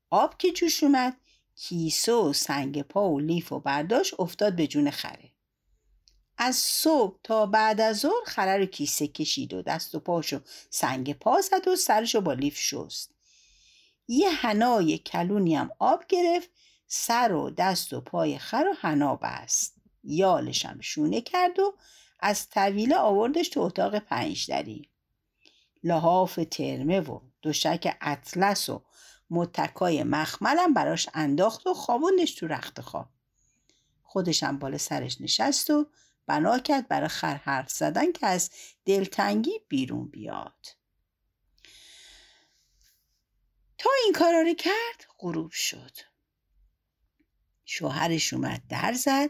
آب 0.10 0.38
که 0.38 0.52
جوش 0.52 0.84
اومد 0.84 1.18
کیسه 1.56 2.14
و 2.14 2.34
سنگ 2.34 2.82
پا 2.82 3.10
و 3.10 3.20
لیف 3.20 3.52
و 3.52 3.60
برداشت 3.60 4.20
افتاد 4.20 4.56
به 4.56 4.68
جون 4.68 4.92
خره. 4.92 5.33
از 6.38 6.56
صبح 6.56 7.20
تا 7.24 7.46
بعد 7.46 7.82
از 7.82 7.98
ظهر 7.98 8.26
خره 8.26 8.58
رو 8.58 8.66
کیسه 8.66 9.08
کشید 9.08 9.54
و 9.54 9.62
دست 9.62 9.96
و 9.96 10.00
پاشو 10.00 10.40
سنگ 10.70 11.14
پا 11.14 11.42
زد 11.42 11.68
و 11.68 11.76
سرشو 11.76 12.22
با 12.22 12.34
لیف 12.34 12.58
شست. 12.58 13.12
یه 14.08 14.30
حنای 14.30 14.98
کلونی 14.98 15.56
هم 15.56 15.70
آب 15.80 16.04
گرفت 16.08 16.50
سر 16.88 17.32
و 17.32 17.50
دست 17.50 17.94
و 17.94 18.02
پای 18.02 18.38
خر 18.38 18.66
و 18.72 18.76
حنا 18.80 19.16
بست. 19.16 19.76
یالش 20.04 20.66
هم 20.66 20.82
شونه 20.82 21.22
کرد 21.22 21.60
و 21.60 21.74
از 22.20 22.50
طویله 22.50 22.96
آوردش 22.96 23.50
تو 23.50 23.60
اتاق 23.60 24.00
پنجدری 24.00 24.90
لحاف 25.84 26.40
ترمه 26.52 27.00
و 27.00 27.20
دوشک 27.42 27.98
اطلس 28.02 28.70
و 28.70 28.84
متکای 29.30 30.04
مخملم 30.04 30.74
براش 30.74 31.10
انداخت 31.14 31.68
و 31.68 31.74
خوابوندش 31.74 32.36
تو 32.36 32.48
رخت 32.48 32.82
خواب. 32.82 33.10
خودشم 34.04 34.60
بالا 34.60 34.78
سرش 34.78 35.22
نشست 35.22 35.70
و 35.70 35.86
بنا 36.28 36.60
کرد 36.60 36.88
برای 36.88 37.08
خر 37.08 37.36
حرف 37.36 37.72
زدن 37.72 38.12
که 38.12 38.26
از 38.28 38.52
دلتنگی 38.86 39.60
بیرون 39.68 40.08
بیاد. 40.08 40.68
تا 43.78 43.90
این 44.04 44.14
کارا 44.14 44.42
رو 44.42 44.54
کرد 44.54 45.06
غروب 45.20 45.52
شد. 45.52 45.98
شوهرش 47.66 48.34
اومد 48.34 48.62
در 48.70 48.94
زد 48.94 49.30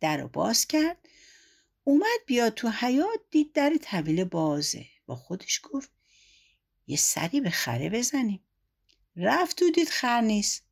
در 0.00 0.16
رو 0.16 0.28
باز 0.28 0.66
کرد. 0.66 1.08
اومد 1.84 2.20
بیاد 2.26 2.54
تو 2.54 2.68
حیات 2.68 3.20
دید 3.30 3.52
در 3.52 3.76
طویله 3.82 4.24
بازه. 4.24 4.86
با 5.06 5.16
خودش 5.16 5.60
گفت 5.62 5.90
یه 6.86 6.96
سری 6.96 7.40
به 7.40 7.50
خره 7.50 7.90
بزنیم. 7.90 8.44
رفت 9.16 9.62
و 9.62 9.70
دید 9.70 9.88
خر 9.88 10.20
نیست. 10.20 10.64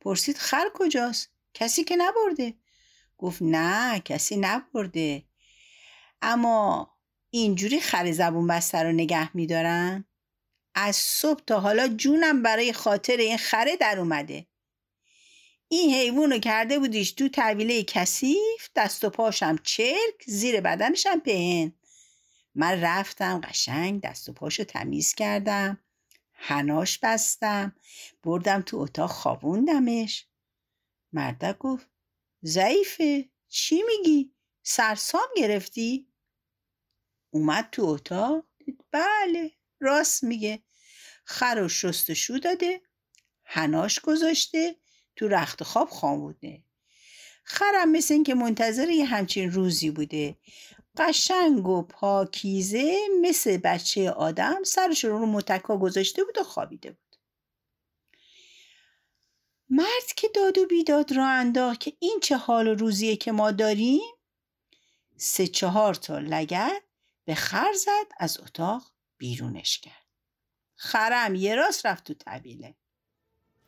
پرسید 0.00 0.36
خر 0.36 0.70
کجاست؟ 0.74 1.28
کسی 1.54 1.84
که 1.84 1.96
نبرده. 1.96 2.54
گفت 3.22 3.42
نه 3.42 4.00
کسی 4.00 4.36
نبرده. 4.36 5.22
اما 6.22 6.92
اینجوری 7.30 7.80
خر 7.80 8.12
زبون 8.12 8.46
بسته 8.46 8.82
رو 8.82 8.92
نگه 8.92 9.36
میدارن؟ 9.36 10.04
از 10.74 10.96
صبح 10.96 11.40
تا 11.46 11.60
حالا 11.60 11.88
جونم 11.88 12.42
برای 12.42 12.72
خاطر 12.72 13.16
این 13.16 13.36
خره 13.36 13.76
در 13.76 13.98
اومده. 13.98 14.46
این 15.68 15.94
حیوان 15.94 16.32
رو 16.32 16.38
کرده 16.38 16.78
بودیش 16.78 17.12
تو 17.12 17.28
طویله 17.28 17.82
کثیف 17.82 18.68
دست 18.76 19.04
و 19.04 19.10
پاشم 19.10 19.56
چرک 19.62 20.24
زیر 20.26 20.60
بدنشم 20.60 21.20
پهن. 21.20 21.72
من 22.54 22.80
رفتم 22.80 23.40
قشنگ 23.40 24.00
دست 24.00 24.28
و 24.28 24.32
پاشو 24.32 24.64
تمیز 24.64 25.14
کردم 25.14 25.78
هناش 26.32 26.98
بستم 26.98 27.76
بردم 28.22 28.62
تو 28.62 28.76
اتاق 28.76 29.10
خوابوندمش. 29.10 30.26
مردک 31.12 31.58
گفت 31.58 31.91
ضعیفه. 32.44 33.30
چی 33.48 33.82
میگی؟ 33.82 34.34
سرسام 34.62 35.28
گرفتی؟ 35.36 36.08
اومد 37.30 37.68
تو 37.72 37.84
اتاق. 37.84 38.46
بله 38.90 39.52
راست 39.80 40.24
میگه. 40.24 40.62
خر 41.24 41.62
و 41.64 41.68
شستشو 41.68 42.38
داده. 42.38 42.82
هناش 43.44 44.00
گذاشته. 44.00 44.76
تو 45.16 45.28
رخت 45.28 45.62
خواب 45.62 45.88
خوابونده 45.88 46.64
خرم 47.44 47.92
مثل 47.92 48.14
اینکه 48.14 48.34
منتظر 48.34 48.90
یه 48.90 49.04
همچین 49.04 49.52
روزی 49.52 49.90
بوده. 49.90 50.36
قشنگ 50.96 51.68
و 51.68 51.82
پاکیزه 51.82 52.98
مثل 53.22 53.56
بچه 53.56 54.10
آدم. 54.10 54.62
سرش 54.64 55.04
رو 55.04 55.26
متکا 55.26 55.78
گذاشته 55.78 56.24
بود 56.24 56.38
و 56.38 56.42
خوابیده 56.42 56.90
بود. 56.90 57.11
مرد 59.74 60.12
که 60.16 60.28
داد 60.34 60.58
و 60.58 60.66
بیداد 60.66 61.12
را 61.12 61.28
انداخت 61.28 61.80
که 61.80 61.92
این 61.98 62.18
چه 62.22 62.36
حال 62.36 62.68
و 62.68 62.74
روزیه 62.74 63.16
که 63.16 63.32
ما 63.32 63.50
داریم؟ 63.50 64.12
سه 65.16 65.46
چهار 65.46 65.94
تا 65.94 66.18
لگت 66.18 66.82
به 67.24 67.34
خر 67.34 67.72
زد 67.72 68.12
از 68.18 68.40
اتاق 68.40 68.82
بیرونش 69.18 69.78
کرد. 69.78 70.06
خرم 70.74 71.34
یه 71.34 71.54
راست 71.54 71.86
رفت 71.86 72.04
تو 72.04 72.14
طبیله. 72.14 72.74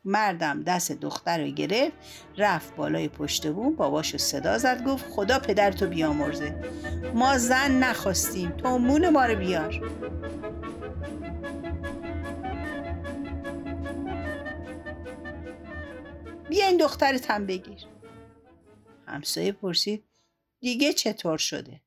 مردم 0.04 0.62
دست 0.62 0.92
دختر 0.92 1.38
رو 1.38 1.50
گرفت 1.50 1.96
رفت 2.36 2.76
بالای 2.76 3.08
پشت 3.08 3.46
بوم 3.46 3.76
باباشو 3.76 4.18
صدا 4.18 4.58
زد 4.58 4.84
گفت 4.84 5.10
خدا 5.10 5.38
پدرتو 5.38 5.86
بیامرزه. 5.86 6.64
ما 7.14 7.38
زن 7.38 7.70
نخواستیم 7.70 8.50
تو 8.50 8.78
مون 8.78 9.08
ما 9.08 9.24
رو 9.26 9.34
بیار. 9.34 9.90
بیا 16.48 16.66
این 16.66 16.76
دخترتم 16.76 17.46
بگیر. 17.46 17.86
همسایه 19.06 19.52
پرسید 19.52 20.04
دیگه 20.60 20.92
چطور 20.92 21.38
شده؟ 21.38 21.80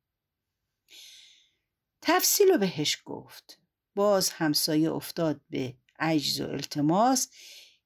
تفصیل 2.01 2.47
رو 2.47 2.57
بهش 2.57 3.01
گفت. 3.05 3.59
باز 3.95 4.29
همسایه 4.29 4.91
افتاد 4.91 5.41
به 5.49 5.73
عجز 5.99 6.41
و 6.41 6.47
التماس 6.47 7.29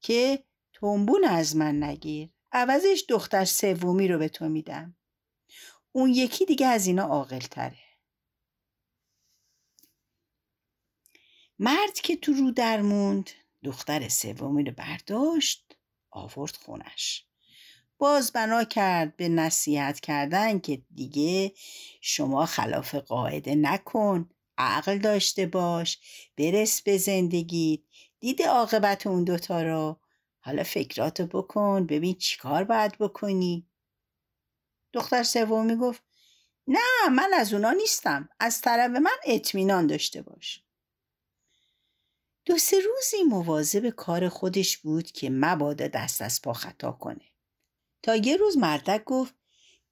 که 0.02 0.44
تنبون 0.74 1.24
از 1.26 1.56
من 1.56 1.84
نگیر. 1.84 2.30
عوضش 2.52 3.06
دختر 3.10 3.46
سومی 3.46 4.08
رو 4.08 4.20
به 4.20 4.30
تو 4.30 4.50
میدم. 4.50 4.96
اون 5.92 6.10
یکی 6.10 6.46
دیگه 6.46 6.68
از 6.68 6.88
اینا 6.88 7.04
عاقل 7.04 7.40
تره 7.40 7.80
مرد 11.60 11.94
که 11.94 12.16
تو 12.16 12.34
رو 12.34 12.52
در 12.52 12.82
موند 12.82 13.30
دختر 13.64 14.10
سومی 14.10 14.64
رو 14.64 14.72
برداشت 14.72 15.71
آورد 16.12 16.56
خونش. 16.56 17.26
باز 17.98 18.32
بنا 18.32 18.64
کرد 18.64 19.16
به 19.16 19.30
نصیحت 19.30 20.00
کردن 20.00 20.60
که 20.60 20.82
دیگه 20.96 21.52
شما 22.02 22.46
خلاف 22.46 22.96
قاعده 22.96 23.56
نکن 23.56 24.30
عقل 24.58 24.98
داشته 24.98 25.46
باش 25.46 26.00
برس 26.38 26.82
به 26.82 26.98
زندگی 26.98 27.84
دیده 28.20 28.48
عاقبت 28.48 29.08
اون 29.08 29.24
دوتا 29.24 29.64
رو. 29.64 30.00
حالا 30.40 30.64
فکراتو 30.64 31.28
بکن 31.28 31.86
ببین 31.86 32.16
چیکار 32.16 32.64
باید 32.64 32.98
بکنی. 32.98 33.68
دختر 34.94 35.24
سومی 35.24 35.76
گفت 35.76 36.04
نه 36.68 37.10
من 37.12 37.32
از 37.34 37.54
اونا 37.54 37.72
نیستم 37.72 38.30
از 38.40 38.62
طرف 38.62 38.92
من 38.92 39.18
اطمینان 39.26 39.88
داشته 39.88 40.22
باش. 40.22 40.64
دو 42.46 42.58
سه 42.58 42.80
روزی 42.80 43.24
مواظب 43.24 43.90
کار 43.90 44.30
خودش 44.30 44.78
بود 44.78 45.12
که 45.12 45.30
مبادا 45.30 45.88
دست 45.88 46.22
از 46.22 46.42
پا 46.42 46.54
خطا 46.54 46.92
کنه. 46.92 47.26
تا 48.04 48.16
یه 48.16 48.38
روز 48.38 48.58
مردک 48.58 49.04
گفت 49.04 49.36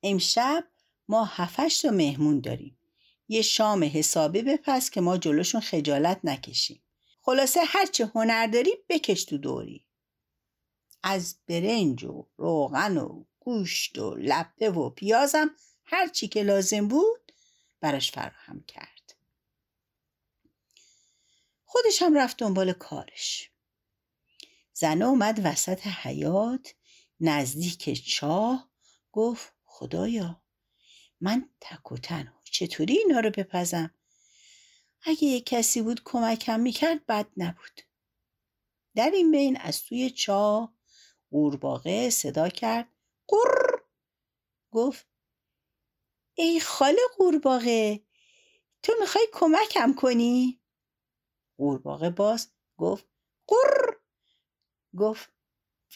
امشب 0.04 0.68
ما 1.08 1.26
هفتش 1.26 1.82
تا 1.82 1.90
مهمون 1.90 2.40
داریم. 2.40 2.80
یه 3.28 3.42
شام 3.42 3.84
حسابی 3.94 4.42
بپس 4.42 4.90
که 4.90 5.02
ما 5.02 5.18
جلوشون 5.18 5.62
خجالت 5.62 6.20
نکشیم. 6.24 6.84
خلاصه 7.22 7.60
هرچه 7.66 8.12
هنر 8.16 8.48
داری 8.48 8.72
بکش 8.90 9.24
تو 9.24 9.38
دوری. 9.38 9.86
از 11.04 11.36
برنج 11.48 12.04
و 12.04 12.28
روغن 12.38 12.98
و 12.98 13.24
گوشت 13.40 13.98
و 13.98 14.16
لپه 14.16 14.70
و 14.70 14.90
پیازم 14.90 15.50
هر 15.84 16.08
چی 16.08 16.28
که 16.28 16.44
لازم 16.44 16.88
بود 16.88 17.32
براش 17.82 18.12
فراهم 18.12 18.64
کرد. 18.68 18.99
خودش 21.72 22.02
هم 22.02 22.18
رفت 22.18 22.38
دنبال 22.38 22.74
کارش. 22.74 23.52
زنه 24.74 25.06
اومد 25.06 25.42
وسط 25.44 25.88
حیات 25.88 26.76
نزدیک 27.20 28.08
چاه 28.10 28.72
گفت 29.12 29.54
خدایا 29.66 30.44
من 31.22 31.50
تک 31.62 31.92
و 31.92 31.98
تنها. 31.98 32.42
چطوری 32.44 32.98
اینا 32.98 33.20
رو 33.20 33.30
بپزم؟ 33.30 33.94
اگه 35.02 35.24
یک 35.24 35.46
کسی 35.46 35.82
بود 35.82 36.04
کمکم 36.04 36.60
می‌کرد 36.60 37.06
بد 37.06 37.28
نبود. 37.38 37.82
در 38.96 39.12
این 39.14 39.32
بین 39.32 39.58
از 39.58 39.84
توی 39.84 40.10
چاه 40.10 40.74
قورباغه 41.32 42.10
صدا 42.10 42.50
کرد. 42.50 42.88
قر! 43.28 43.80
گفت 44.72 45.08
ای 46.34 46.60
خاله 46.60 47.02
قورباغه 47.18 48.04
تو 48.84 48.94
می‌خوای 49.00 49.28
کمکم 49.34 49.94
کنی؟ 49.94 50.60
قورباغه 51.60 52.10
باز 52.10 52.54
گفت 52.78 53.06
قر! 53.48 53.96
گفت 54.98 55.30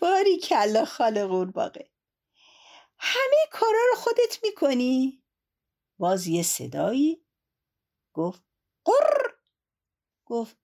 باری 0.02 0.39
کلا 0.39 0.86
خاله 0.86 1.26
قورباغه. 1.26 1.91
همه 2.97 3.38
کارا 3.52 3.80
رو 3.91 3.97
خودت 3.97 4.39
می‌کنی؟ 4.43 5.23
باز 5.99 6.28
یه 6.28 6.43
صدایی 6.43 7.26
گفت 8.13 8.43
قر! 8.86 9.32
گفت 10.26 10.58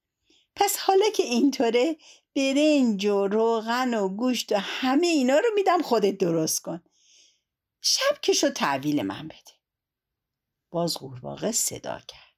پس 0.56 0.78
حالا 0.78 1.10
که 1.16 1.24
اینطوره 1.24 1.98
برنج 2.36 3.06
و 3.06 3.28
روغن 3.28 3.94
و 3.94 4.10
گوشت 4.10 4.52
و 4.52 4.56
همه 4.60 5.08
اینا 5.08 5.38
رو 5.38 5.50
میدم 5.56 5.82
خودت 5.82 6.18
درست 6.18 6.62
کن. 6.62 6.84
شب 7.82 8.22
که 8.22 8.34
شو 8.34 8.50
تحویل 8.50 9.02
من 9.02 9.28
بده. 9.28 9.52
باز 10.72 10.98
قورباغه 10.98 11.52
صدا 11.52 12.00
کرد. 12.00 12.29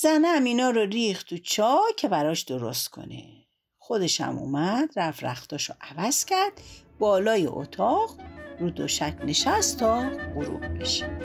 زنم 0.00 0.44
اینا 0.44 0.70
رو 0.70 0.80
ریخت 0.80 1.26
تو 1.28 1.38
چا 1.38 1.80
که 1.96 2.08
براش 2.08 2.42
درست 2.42 2.88
کنه. 2.88 3.46
خودشم 3.78 4.38
اومد 4.38 4.92
رفت 4.96 5.24
رختاشو 5.24 5.72
عوض 5.80 6.24
کرد 6.24 6.60
بالای 6.98 7.46
اتاق 7.46 8.20
رو 8.60 8.70
دوشک 8.70 9.16
نشست 9.24 9.78
تا 9.78 10.10
غروب 10.34 10.78
بشه. 10.78 11.18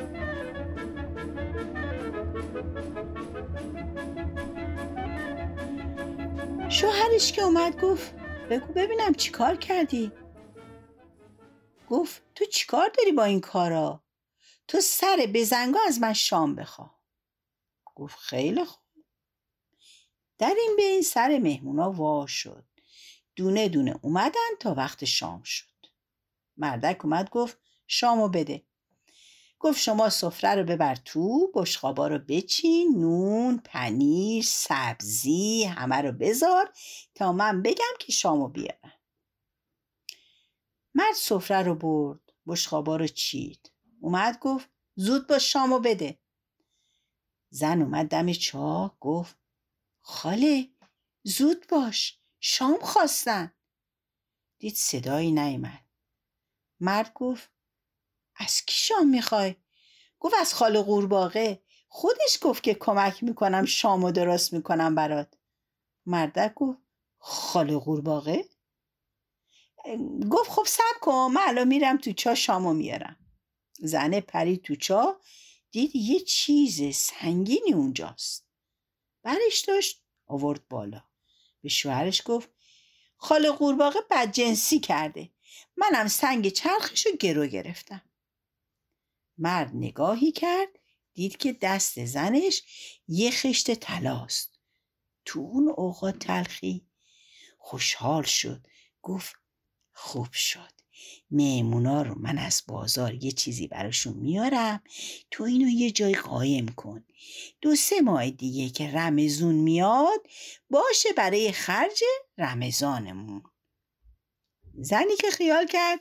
شوهرش 6.70 7.32
که 7.32 7.42
اومد 7.42 7.82
گفت 7.82 8.16
بگو 8.50 8.74
ببینم 8.74 9.14
چی 9.14 9.32
کار 9.32 9.56
کردی. 9.56 10.12
گفت 11.90 12.22
تو 12.36 12.46
چیکار 12.46 12.92
داری 12.98 13.12
با 13.12 13.24
این 13.24 13.42
کارا؟ 13.42 14.04
تو 14.68 14.82
سر 14.82 15.28
بزنگا 15.34 15.80
از 15.88 16.02
من 16.02 16.14
شام 16.14 16.56
بخوا 16.56 16.93
گفت 17.96 18.18
خیلی 18.20 18.66
خوب. 18.66 18.84
در 20.38 20.56
این 20.60 20.74
بین 20.78 21.02
سر 21.02 21.38
مهمونا 21.38 21.92
وا 21.92 22.28
شد. 22.28 22.66
دونه 23.36 23.70
دونه 23.70 24.00
اومدن 24.02 24.50
تا 24.60 24.74
وقت 24.74 25.06
شام 25.06 25.44
شد. 25.44 25.68
مردک 26.58 27.06
اومد 27.06 27.30
گفت 27.30 27.58
شامو 27.88 28.30
بده. 28.30 28.66
گفت 29.60 29.80
شما 29.80 30.10
سفره 30.10 30.56
رو 30.56 30.64
ببر 30.64 30.96
تو 30.96 31.52
بشقابا 31.56 32.08
رو 32.08 32.20
بچین 32.20 33.00
نون 33.00 33.62
پنیر 33.66 34.44
سبزی 34.44 35.64
همه 35.64 35.96
رو 35.96 36.12
بذار 36.12 36.74
تا 37.16 37.34
من 37.34 37.62
بگم 37.62 37.94
که 38.00 38.12
شامو 38.12 38.48
بیارم. 38.48 38.94
مرد 40.96 41.16
سفره 41.16 41.64
رو 41.64 41.76
برد 41.76 42.20
بشقابا 42.48 42.96
رو 42.96 43.08
چید. 43.08 43.72
اومد 44.02 44.40
گفت 44.40 44.70
زود 44.96 45.28
با 45.28 45.40
شامو 45.40 45.80
بده. 45.80 46.20
زن 47.54 47.82
اومد 47.82 48.08
دم 48.08 48.34
چاه 48.34 48.98
گفت 49.00 49.36
خاله 50.02 50.70
زود 51.24 51.68
باش 51.70 52.20
شام 52.40 52.80
خواستن. 52.82 53.54
دید 54.60 54.76
صدایی 54.76 55.32
نیامد 55.32 55.86
مرد 56.80 57.14
گفت 57.14 57.50
از 58.36 58.62
کی 58.62 58.80
شام 58.80 59.08
می‌خوای؟ 59.08 59.56
گفت 60.20 60.36
از 60.40 60.54
خاله 60.54 60.82
قورباغه. 60.82 61.64
خودش 61.88 62.40
گفت 62.42 62.64
که 62.64 62.74
کمک 62.74 63.24
می‌کنم 63.24 63.66
شامو 63.66 64.12
درست 64.12 64.54
می‌کنم 64.54 64.96
برات. 64.96 65.34
مردک 66.06 66.54
گفت 66.54 66.80
خاله 67.18 67.78
قورباغه؟ 67.78 68.46
گفت 70.32 70.50
خب 70.50 70.66
سب 70.68 71.00
کن 71.02 71.32
من 71.34 71.42
الان 71.48 71.68
میرم 71.68 71.98
تو 71.98 72.12
چا 72.12 72.36
شامو 72.36 72.74
میارم 72.74 73.16
زنه 73.80 74.22
پرید 74.22 74.62
تو 74.62 74.76
چا 74.76 75.20
دید 75.74 75.96
یه 75.96 76.20
چیز 76.20 76.96
سنگینی 76.96 77.74
اونجاست. 77.74 78.48
برش 79.24 79.62
داشت 79.68 80.04
آورد 80.28 80.68
بالا. 80.68 81.04
به 81.62 81.70
شوهرش 81.70 82.22
گفت 82.26 82.50
خاله 83.18 83.52
قورباغه 83.52 84.00
بدجنسی 84.12 84.80
کرده. 84.80 85.30
منم 85.78 86.08
سنگ 86.08 86.50
چرخش 86.50 87.06
رو 87.06 87.12
گرو 87.12 87.48
گرفتم. 87.48 88.02
مرد 89.38 89.72
نگاهی 89.76 90.32
کرد 90.32 90.80
دید 91.14 91.38
که 91.38 91.54
دست 91.54 92.06
زنش 92.06 92.64
یه 93.08 93.32
خشت 93.32 93.72
تلاست 93.72 94.60
تو 95.26 95.40
اون 95.40 95.70
اوقات 95.78 96.20
تلخی 96.20 96.88
خوشحال 97.58 98.24
شد. 98.24 98.68
گفت 99.02 99.36
خوب 99.92 100.34
شد. 100.34 100.83
مهمونا 101.32 102.02
رو 102.02 102.20
من 102.20 102.38
از 102.38 102.64
بازار 102.68 103.14
یه 103.14 103.32
چیزی 103.32 103.68
براشون 103.68 104.14
میارم 104.14 104.84
تو 105.32 105.44
اینو 105.44 105.70
یه 105.70 105.92
جای 105.92 106.16
قایم 106.16 106.68
کن. 106.68 107.06
دو 107.62 107.76
سه 107.76 108.02
ماه 108.02 108.30
دیگه 108.30 108.70
که 108.70 108.92
رمزون 108.92 109.56
میاد 109.56 110.28
باشه 110.70 111.10
برای 111.18 111.52
خرج 111.52 112.04
رمضانمون. 112.38 113.44
زنی 114.74 115.16
که 115.20 115.30
خیال 115.30 115.68
کرد 115.68 116.00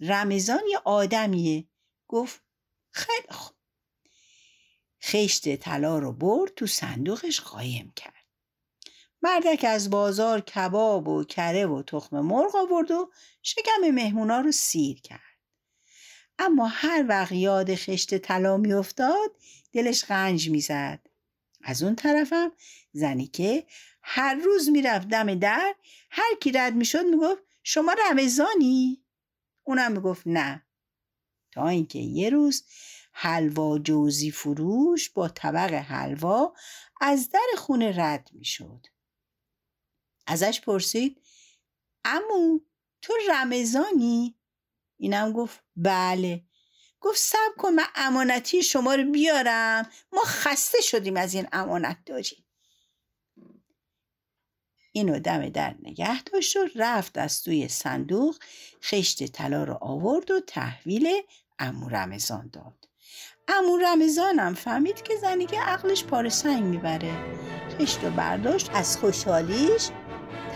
رمضان 0.00 0.62
یه 0.70 0.78
آدمیه. 0.84 1.68
گفت 2.08 2.42
خیلی 2.90 3.28
خوب. 3.30 3.56
خشت 5.02 5.56
طلا 5.56 5.98
رو 5.98 6.12
برد 6.12 6.54
تو 6.54 6.66
صندوقش 6.66 7.40
قایم 7.40 7.92
کرد. 7.96 8.13
مردک 9.24 9.64
از 9.68 9.90
بازار 9.90 10.40
کباب 10.40 11.08
و 11.08 11.24
کره 11.24 11.66
و 11.66 11.82
تخم 11.82 12.20
مرغ 12.20 12.56
آورد 12.56 12.90
و 12.90 13.10
شکم 13.42 13.90
مهمونا 13.92 14.40
رو 14.40 14.52
سیر 14.52 15.00
کرد. 15.00 15.20
اما 16.38 16.66
هر 16.66 17.04
وقت 17.08 17.32
یاد 17.32 17.74
خشت 17.74 18.18
طلا 18.18 18.56
میافتاد 18.56 19.36
دلش 19.72 20.04
غنج 20.04 20.50
می‌زد. 20.50 21.00
از 21.62 21.82
اون 21.82 21.94
طرفم 21.94 22.52
زنی 22.92 23.26
که 23.26 23.66
هر 24.02 24.34
روز 24.34 24.70
می‌رفت 24.70 25.08
دم 25.08 25.34
در 25.34 25.74
هر 26.10 26.34
کی 26.40 26.52
رد 26.52 26.74
می‌شد 26.74 27.04
می‌گفت 27.04 27.42
شما 27.62 27.94
رمضانی؟ 28.10 29.04
اونم 29.62 29.92
می‌گفت 29.92 30.22
نه. 30.26 30.66
تا 31.52 31.68
اینکه 31.68 31.98
یه 31.98 32.30
روز 32.30 32.64
حلوا 33.12 33.78
جوزی 33.78 34.30
فروش 34.30 35.10
با 35.10 35.28
طبق 35.28 35.74
حلوا 35.74 36.54
از 37.00 37.30
در 37.30 37.46
خونه 37.56 38.00
رد 38.00 38.30
می‌شد. 38.32 38.86
ازش 40.26 40.60
پرسید 40.60 41.22
امو 42.04 42.60
تو 43.02 43.12
رمضانی؟ 43.28 44.38
اینم 44.96 45.32
گفت 45.32 45.60
بله. 45.76 46.44
گفت 47.00 47.18
سب 47.18 47.56
کن 47.58 47.72
من 47.72 47.86
امانتی 47.94 48.62
شما 48.62 48.94
رو 48.94 49.10
بیارم. 49.10 49.90
ما 50.12 50.22
خسته 50.24 50.80
شدیم 50.80 51.16
از 51.16 51.34
این 51.34 51.48
امانت 51.52 51.98
داری 52.06 52.44
اینو 54.92 55.18
دم 55.18 55.48
در 55.48 55.74
نگه 55.82 56.22
داشت 56.22 56.56
و 56.56 56.68
رفت 56.76 57.18
از 57.18 57.42
توی 57.42 57.68
صندوق 57.68 58.38
خشت 58.82 59.26
طلا 59.26 59.64
رو 59.64 59.78
آورد 59.80 60.30
و 60.30 60.40
تحویل 60.40 61.22
امو 61.58 61.88
رمضان 61.88 62.50
داد. 62.52 62.88
امو 63.48 63.76
رمضانم 63.76 64.54
فهمید 64.54 65.02
که 65.02 65.16
زنی 65.16 65.46
که 65.46 65.60
عقلش 65.60 66.04
پاره 66.04 66.28
سنگ 66.28 66.62
می‌بره. 66.62 67.12
خشت 67.78 68.04
و 68.04 68.10
برداشت 68.10 68.70
از 68.74 68.96
خوشحالیش 68.96 69.88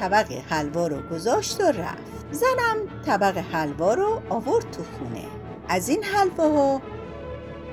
طبق 0.00 0.32
حلوا 0.32 0.86
رو 0.86 1.08
گذاشت 1.08 1.60
و 1.60 1.64
رفت. 1.64 2.32
زنم 2.32 3.02
طبق 3.06 3.36
حلوا 3.36 3.94
رو 3.94 4.22
آورد 4.30 4.70
تو 4.70 4.82
خونه. 4.82 5.28
از 5.68 5.88
این 5.88 6.04
حلواها 6.04 6.82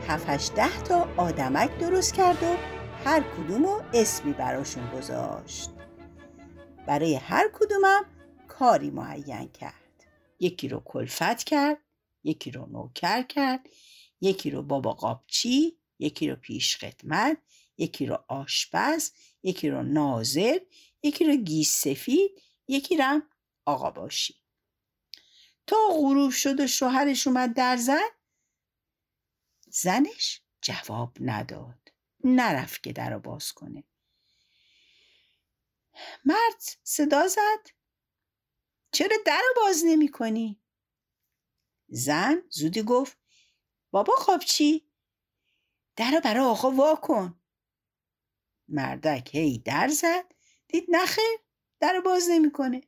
هفتش 0.08 0.50
ده 0.56 0.84
تا 0.84 1.08
آدمک 1.18 1.78
درست 1.78 2.14
کرد 2.14 2.44
و 2.44 2.56
هر 3.06 3.22
کدومو 3.22 3.82
اسمی 3.94 4.34
براشون 4.34 4.90
گذاشت. 4.98 5.70
برای 6.88 7.16
هر 7.16 7.50
کدومم 7.54 8.06
کاری 8.48 8.90
معین 8.90 9.50
کرد. 9.50 9.74
یکی 10.40 10.68
رو 10.68 10.82
کلفت 10.86 11.44
کرد 11.44 11.78
یکی 12.24 12.52
رو 12.52 12.66
نوکر 12.66 13.22
کرد 13.22 13.70
یکی 14.22 14.52
رو 14.52 14.62
بابا 14.62 14.94
قابچی 14.94 15.78
یکی 16.00 16.30
رو 16.30 16.36
پیش 16.36 16.78
خدمت 16.78 17.38
یکی 17.78 18.06
رو 18.06 18.18
آشپز 18.28 19.12
یکی 19.44 19.70
رو 19.70 19.84
ناظر 19.84 20.58
یکی 21.06 21.26
رو 21.26 21.36
گیس 21.36 21.82
سفید 21.82 22.42
یکی 22.68 22.98
رو 22.98 23.22
آقا 23.66 23.92
باشی. 23.92 24.36
تا 25.68 25.76
غروب 25.92 26.32
شد 26.32 26.60
و 26.60 26.68
شوهرش 26.68 27.28
اومد 27.28 27.54
در 27.54 27.78
زن 27.78 28.10
زنش 29.68 30.42
جواب 30.62 31.18
نداد. 31.20 31.92
نرفت 32.24 32.84
که 32.84 32.94
در 32.94 33.10
رو 33.10 33.20
باز 33.20 33.52
کنه. 33.52 33.84
مرد 36.26 36.62
صدا 36.84 37.28
زد. 37.28 37.70
چرا 38.92 39.18
در 39.26 39.42
رو 39.48 39.62
باز 39.62 39.84
نمی 39.86 40.12
کنی؟ 40.12 40.62
زن 41.88 42.42
زودی 42.50 42.84
گفت 42.84 43.18
بابا 43.92 44.38
چی؟ 44.46 44.90
در 45.96 46.12
رو 46.12 46.22
برای 46.22 46.44
آقا 46.44 46.72
وا 46.72 46.96
کن. 46.96 47.42
مردک 48.68 49.36
هی 49.36 49.60
در 49.60 49.88
زد. 49.88 50.35
دید 50.68 50.86
نخه 50.90 51.22
در 51.80 52.02
باز 52.06 52.28
نمی‌کنه. 52.30 52.82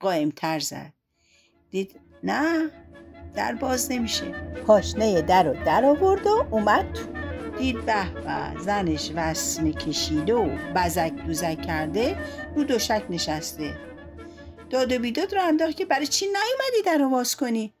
قایم 0.00 0.30
تر 0.30 0.58
زد. 0.58 0.92
دید 1.70 2.00
نه 2.22 2.70
در 3.34 3.54
باز 3.54 3.92
نمیشه. 3.92 4.54
پاشنه 4.66 5.22
در 5.22 5.42
رو 5.42 5.64
در 5.64 5.84
آورد 5.84 6.26
و 6.26 6.46
اومد 6.50 6.92
تو. 6.92 7.18
دید 7.58 7.84
به 7.86 8.14
به 8.14 8.60
زنش 8.60 9.12
وسمه 9.14 9.72
کشیده 9.72 10.34
و 10.34 10.48
بزک 10.74 11.12
دوزک 11.12 11.62
کرده 11.62 12.16
رو 12.56 12.64
دوشک 12.64 13.06
نشسته. 13.10 13.78
داد 14.70 14.92
و 14.92 14.98
بیداد 14.98 15.34
رو 15.34 15.42
انداخت 15.42 15.76
که 15.76 15.84
برای 15.84 16.06
چی 16.06 16.26
نیومدی 16.26 16.82
در 16.86 16.98
رو 16.98 17.10
باز 17.10 17.36
کنی؟ 17.36 17.74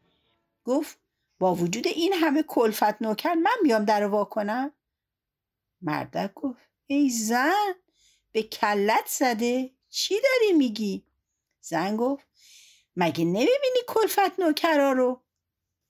گفت 0.64 0.98
با 1.38 1.54
وجود 1.54 1.86
این 1.86 2.12
همه 2.12 2.42
کلفت 2.42 3.02
نوکر 3.02 3.34
من 3.34 3.56
بیام 3.62 3.84
در 3.84 4.00
رو 4.00 4.24
کنم. 4.24 4.72
مردک 5.82 6.34
گفت 6.34 6.70
ای 6.86 7.10
زن 7.10 7.74
به 8.32 8.42
کلت 8.42 9.06
زده؟ 9.06 9.70
چی 9.90 10.14
داری 10.14 10.52
میگی؟ 10.52 11.04
زن 11.60 11.96
گفت 11.96 12.26
مگه 12.96 13.24
نمی‌بینی 13.24 13.80
کلفت 13.88 14.40
نوکرا 14.40 14.92
رو؟ 14.92 15.22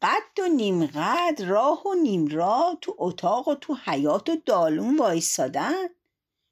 قد 0.02 0.40
و 0.40 0.48
نیم 0.48 0.86
قد 0.86 1.42
راه 1.42 1.86
و 1.86 1.94
نیم 1.94 2.26
راه 2.26 2.78
تو 2.80 2.94
اتاق 2.98 3.48
و 3.48 3.54
تو 3.54 3.76
حیات 3.84 4.28
و 4.28 4.36
دالون 4.36 4.96
وایستادن؟ 4.96 5.88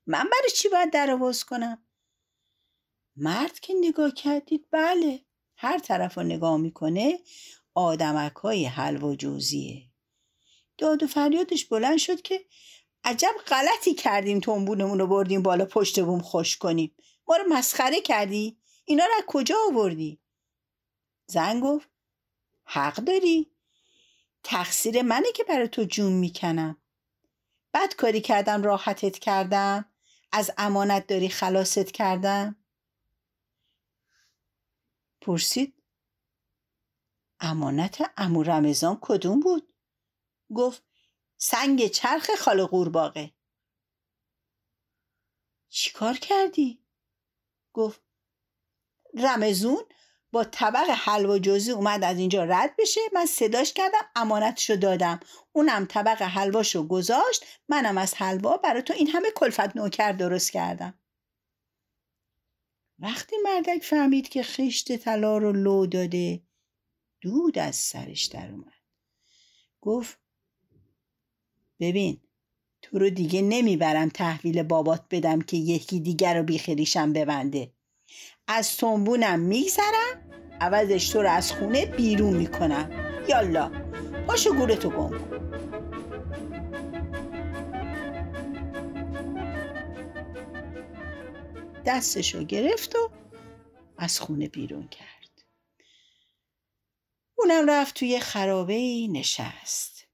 من 0.06 0.24
برای 0.24 0.50
چی 0.56 0.68
باید 0.68 0.92
در 0.92 1.34
کنم؟ 1.48 1.82
مرد 3.16 3.60
که 3.60 3.74
نگاه 3.80 4.14
کردید 4.14 4.66
بله 4.70 5.20
هر 5.56 5.78
طرف 5.78 6.14
رو 6.14 6.22
نگاه 6.22 6.56
می‌کنه 6.56 7.18
آدمک 7.74 8.36
های 8.36 8.64
حلوا 8.64 9.14
جوزیه. 9.14 9.82
داد 10.78 11.02
و 11.02 11.06
فریادش 11.06 11.64
بلند 11.64 11.98
شد 11.98 12.22
که 12.22 12.44
عجب 13.06 13.34
غلطی 13.46 13.94
کردیم 13.94 14.40
تنبونمون 14.40 14.98
رو 14.98 15.06
بردیم 15.06 15.42
بالا 15.42 15.64
پشت 15.64 16.00
بوم 16.00 16.20
خوش 16.20 16.56
کنیم. 16.56 16.94
ما 17.28 17.36
رو 17.36 17.44
مسخره 17.48 18.00
کردی؟ 18.00 18.58
اینا 18.84 19.04
رو 19.04 19.10
از 19.18 19.24
کجا 19.26 19.56
آوردی؟ 19.72 20.20
زن 21.26 21.60
گفت 21.60 21.88
حق 22.64 22.94
داری. 22.94 23.50
تقصیر 24.42 25.02
منه 25.02 25.32
که 25.32 25.44
برای 25.44 25.68
تو 25.68 25.84
جون 25.84 26.12
می‌کنم. 26.12 26.76
بد 27.74 27.94
کاری 27.94 28.20
کردم 28.20 28.62
راحتت 28.62 29.18
کردم. 29.18 29.84
از 30.32 30.50
امانت 30.58 31.06
داری 31.06 31.28
خلاصت 31.28 31.90
کردم. 31.90 32.56
پرسید 35.20 35.82
امانت 37.40 38.10
امو 38.16 38.42
رمضان 38.42 38.98
کدوم 39.00 39.40
بود؟ 39.40 39.72
گفت 40.54 40.85
سنگ 41.36 41.86
چرخ 41.86 42.30
خاله 42.38 42.64
قورباغه. 42.64 43.32
چیکار 45.68 46.14
کردی؟ 46.14 46.82
گفت 47.72 48.02
رمزون 49.14 49.84
با 50.32 50.44
طبق 50.44 50.90
حلوا 50.90 51.38
جزی 51.38 51.70
اومد 51.70 52.04
از 52.04 52.18
اینجا 52.18 52.44
رد 52.44 52.76
بشه. 52.78 53.00
من 53.12 53.26
صداش 53.26 53.72
کردم 53.72 54.10
امانتشو 54.16 54.76
دادم. 54.76 55.20
اونم 55.52 55.86
طبق 55.86 56.22
حلواشو 56.22 56.88
گذاشت. 56.88 57.44
منم 57.68 57.98
از 57.98 58.14
حلوا 58.14 58.56
برای 58.56 58.82
تو 58.82 58.92
این 58.92 59.08
همه 59.08 59.30
کلفت 59.30 59.76
نوکر 59.76 60.12
درست 60.12 60.52
کردم. 60.52 60.98
وقتی 62.98 63.36
مردک 63.44 63.82
فهمید 63.84 64.28
که 64.28 64.42
خشت 64.42 64.96
طلا 64.96 65.38
رو 65.38 65.52
لو 65.52 65.86
داده 65.86 66.42
دود 67.20 67.58
از 67.58 67.76
سرش 67.76 68.24
در 68.24 68.50
اومد. 68.50 68.72
گفت 69.80 70.25
ببین 71.80 72.20
تو 72.82 72.98
رو 72.98 73.10
دیگه 73.10 73.42
نمی‌برم 73.42 74.08
تحویل 74.08 74.62
بابات 74.62 75.04
بدم 75.10 75.40
که 75.40 75.56
یکی 75.56 76.00
دیگر 76.00 76.38
رو 76.38 76.42
بیخریشم 76.42 77.12
ببنده. 77.12 77.72
از 78.48 78.76
تنبونم 78.76 79.40
میگذرم 79.40 80.30
عوضش 80.60 81.08
تو 81.08 81.22
رو 81.22 81.30
از 81.30 81.52
خونه 81.52 81.86
بیرون 81.86 82.36
می‌کنم. 82.36 82.90
یالا 83.28 83.72
پاشو 84.26 84.54
گورتو 84.54 84.90
گم 84.90 85.18
کن. 85.18 85.36
دستشو 91.86 92.44
گرفت 92.44 92.96
و 92.96 93.10
از 93.98 94.20
خونه 94.20 94.48
بیرون 94.48 94.88
کرد. 94.88 95.44
اونم 97.38 97.70
رفت 97.70 97.94
توی 97.94 98.20
خرابه 98.20 99.06
نشست. 99.10 100.06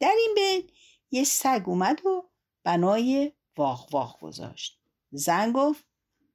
در 0.00 0.14
این 0.18 0.34
بین 0.34 0.70
یه 1.10 1.24
سگ 1.24 1.62
اومد 1.66 2.06
و 2.06 2.28
بنای 2.64 3.32
واق 3.56 3.94
واق 3.94 4.20
گذاشت. 4.20 4.80
زن 5.10 5.52
گفت 5.52 5.84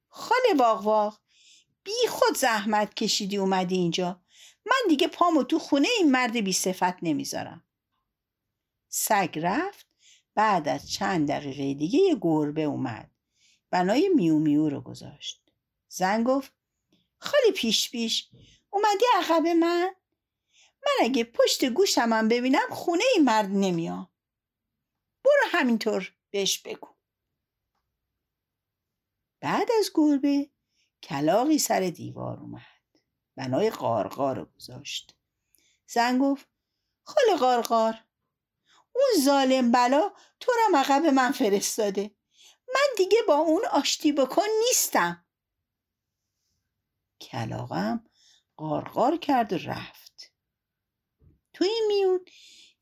خاله 0.08 0.54
واق 0.56 0.86
واق 0.86 1.20
بی 1.84 2.08
خود 2.08 2.36
زحمت 2.36 2.94
کشیدی 2.94 3.36
اومدی 3.36 3.74
اینجا. 3.74 4.20
من 4.66 4.88
دیگه 4.88 5.08
پامو 5.08 5.42
تو 5.42 5.58
خونه 5.58 5.88
این 5.98 6.10
مرد 6.10 6.36
بی 6.36 6.52
صفت 6.52 7.02
نمی‌ذارم. 7.02 7.64
سگ 8.88 9.38
رفت. 9.42 9.86
بعد 10.34 10.68
از 10.68 10.90
چند 10.90 11.28
دقیقه 11.28 11.74
دیگه 11.74 11.98
یه 11.98 12.16
گربه 12.20 12.62
اومد. 12.62 13.10
بنای 13.70 14.08
میو 14.08 14.38
میو 14.38 14.68
رو 14.68 14.80
گذاشت. 14.80 15.42
زن 15.88 16.24
گفت 16.24 16.52
خالی 17.18 17.52
پیش 17.52 17.90
پیش 17.90 18.28
اومدی 18.70 19.04
عقب 19.16 19.46
من؟ 19.46 19.94
من 20.86 20.92
اگه 21.00 21.24
پشت 21.24 21.64
گوشمم 21.64 22.28
ببینم 22.28 22.68
خونه 22.70 23.02
این 23.14 23.24
مرد 23.24 23.50
نمیام 23.50 24.10
برو 25.24 25.48
همینطور 25.50 26.14
بهش 26.30 26.58
بگو. 26.58 26.88
بعد 29.40 29.68
از 29.78 29.90
گربه 29.94 30.50
کلاقی 31.02 31.58
سر 31.58 31.80
دیوار 31.80 32.38
اومد. 32.40 32.62
بنای 33.36 33.70
قارقار 33.70 34.36
رو 34.36 34.44
گذاشت. 34.44 35.16
زن 35.86 36.18
گفت 36.18 36.48
خاله 37.02 37.36
قارقار 37.38 38.04
اون 38.92 39.24
ظالم 39.24 39.72
بلا 39.72 40.12
تو 40.40 40.52
را 40.52 40.78
عقب 40.78 41.06
من 41.06 41.32
فرستاده. 41.32 42.16
من 42.74 42.86
دیگه 42.96 43.18
با 43.28 43.34
اون 43.34 43.66
آشتی 43.66 44.12
بکن 44.12 44.46
نیستم. 44.68 45.26
کلاقم 47.20 48.04
قارقار 48.56 49.16
کرد 49.16 49.52
و 49.52 49.58
رفت. 49.58 50.32
توی 51.52 51.68
این 51.68 51.84
میون 51.88 52.24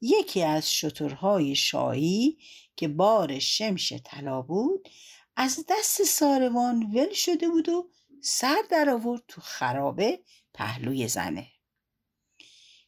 یکی 0.02 0.42
از 0.42 0.72
شترهای 0.74 1.54
شاهی 1.54 2.38
که 2.76 2.88
بار 2.88 3.38
شمش 3.38 3.92
طلا 4.04 4.42
بود 4.42 4.88
از 5.36 5.64
دست 5.68 6.02
ساروان 6.02 6.82
ول 6.82 7.12
شده 7.12 7.48
بود 7.48 7.68
و 7.68 7.90
سر 8.22 8.62
در 8.70 8.90
آورد 8.90 9.22
تو 9.28 9.40
خرابه 9.40 10.24
پهلوی 10.54 11.08
زنه. 11.08 11.52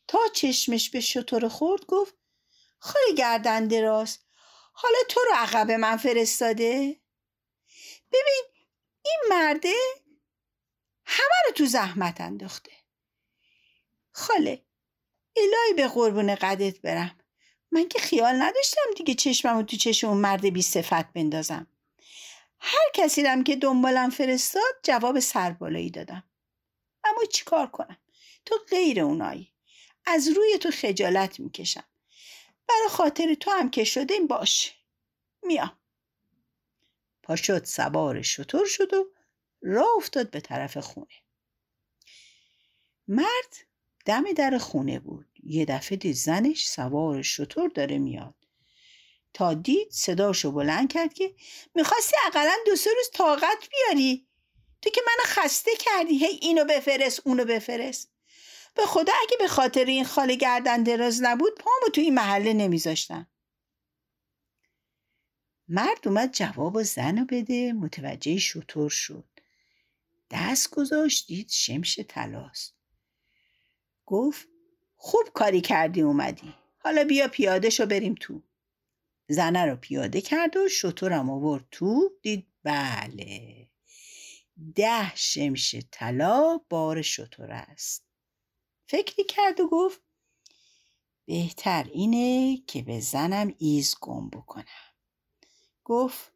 تا 0.09 0.19
چشمش 0.35 0.91
به 0.91 1.01
شطور 1.01 1.49
خورد 1.49 1.87
گفت 1.87 2.15
خواهی 2.79 3.15
گردن 3.15 3.69
دراز 3.69 4.19
حالا 4.73 4.99
تو 5.09 5.21
رو 5.21 5.33
عقب 5.35 5.71
من 5.71 5.97
فرستاده؟ 5.97 7.01
ببین 8.13 8.45
این 9.05 9.21
مرده 9.31 9.75
همه 11.05 11.37
رو 11.47 11.53
تو 11.55 11.67
زحمت 11.67 12.21
انداخته. 12.21 12.73
خاله 14.13 14.64
الهی 15.37 15.75
به 15.77 15.89
قربون 15.89 16.35
قدت 16.35 16.81
برم. 16.81 17.19
من 17.73 17.89
که 17.89 17.99
خیال 17.99 18.43
نداشتم 18.43 18.81
دیگه 18.97 19.15
چشممو 19.15 19.63
تو 19.63 19.77
چشم 19.77 20.09
اون 20.09 20.17
مرد 20.17 20.47
بی 20.47 20.63
صفت 20.63 21.13
بندازم. 21.13 21.67
هر 22.61 22.91
کسی 22.95 23.23
رم 23.23 23.45
که 23.45 23.57
دنبالم 23.57 24.11
فرستاد 24.11 24.75
جواب 24.83 25.21
سربالایی 25.21 25.91
دادم. 25.91 26.25
اما 27.05 27.25
چیکار 27.25 27.67
کنم؟ 27.67 27.97
تو 28.45 28.57
غیر 28.71 29.01
اونایی. 29.01 29.53
از 30.07 30.29
روی 30.29 30.59
تو 30.59 30.71
خجالت 30.71 31.41
می‌کشم. 31.41 31.85
برای 32.69 32.89
خاطر 32.89 33.35
تو 33.35 33.51
هم 33.51 33.71
که 33.71 33.85
شده 33.85 34.15
این 34.15 34.27
باشه 34.27 34.73
میام 35.43 35.79
پاشد 37.23 37.65
سوار 37.65 38.23
شطور 38.23 38.67
شد 38.67 38.95
و 38.95 39.13
راه 39.63 39.97
افتاد 39.97 40.31
به 40.31 40.41
طرف 40.41 40.77
خونه. 40.77 41.15
مرد 43.09 43.57
دم 44.05 44.33
در 44.33 44.59
خونه 44.59 44.99
بود. 44.99 45.27
یه 45.43 45.65
دفعه 45.65 45.99
دید 45.99 46.15
زنش 46.15 46.67
سوار 46.67 47.23
شطور 47.23 47.69
داره 47.69 47.99
میاد. 47.99 48.35
تا 49.35 49.55
دید 49.55 49.91
صداشو 49.91 50.53
بلند 50.53 50.93
کرد 50.93 51.15
که 51.15 51.35
می‌خواستی 51.75 52.17
اقلا 52.27 52.55
دو 52.67 52.77
سه 52.77 52.91
روز 52.97 53.11
طاقت 53.15 53.69
بیاری. 53.71 54.27
تو 54.83 54.91
که 54.91 55.01
منو 55.07 55.25
خسته 55.25 55.71
کردی. 55.79 56.19
هی 56.19 56.39
اینو 56.43 56.65
بفرست 56.65 57.21
اونو 57.25 57.45
بفرست. 57.45 58.11
به 58.75 58.83
خدا 58.83 59.13
اگه 59.23 59.37
به 59.39 59.49
خاطر 59.49 59.85
این 59.85 60.05
خاله 60.05 60.35
گردن 60.35 60.83
دراز 60.83 61.23
نبود 61.23 61.55
پامو 61.55 61.89
تو 61.95 62.01
این 62.01 62.15
محله 62.15 62.53
نمیذاشتم 62.53 63.27
مرد 65.69 66.09
اومد 66.09 66.33
جواب 66.33 66.83
زن 66.83 67.25
بده. 67.25 67.73
متوجه 67.73 68.39
شطور 68.39 68.91
شد. 68.91 69.29
دست 70.31 70.71
گذاشت 70.71 71.27
دید 71.27 71.51
شمش 71.51 72.01
تلاست 72.09 72.75
گفت 74.07 74.49
خوب 74.97 75.23
کاری 75.35 75.61
کردی 75.61 76.01
اومدی. 76.01 76.55
حالا 76.79 77.05
بیا 77.05 77.29
پیاده 77.29 77.71
شو 77.71 77.87
بریم 77.87 78.15
تو. 78.21 78.43
زنه 79.29 79.67
رو 79.67 79.77
پیاده 79.77 80.21
کرد 80.21 80.57
و 80.57 80.69
شطورم 80.69 81.31
آورد 81.31 81.65
تو. 81.71 82.11
دید 82.23 82.47
بله 82.63 83.69
ده 84.75 85.17
شمش 85.17 85.77
طلا 85.93 86.61
بار 86.69 87.03
شطور 87.03 87.53
است. 87.53 88.07
فکری 88.89 89.25
کرد 89.25 89.61
و 89.61 89.69
گفت 89.69 90.01
بهتر 91.27 91.91
اینه 91.93 92.57
که 92.67 92.83
به 92.83 93.01
زنم 93.01 93.55
ایز 93.59 93.97
گم 94.01 94.31
بکنم. 94.31 94.65
گفت 95.85 96.33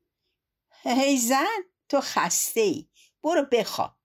هی 0.83 1.19
زن 1.19 1.63
تو 1.89 2.01
خسته 2.01 2.61
ای 2.61 2.89
برو 3.23 3.47
بخواب. 3.53 3.98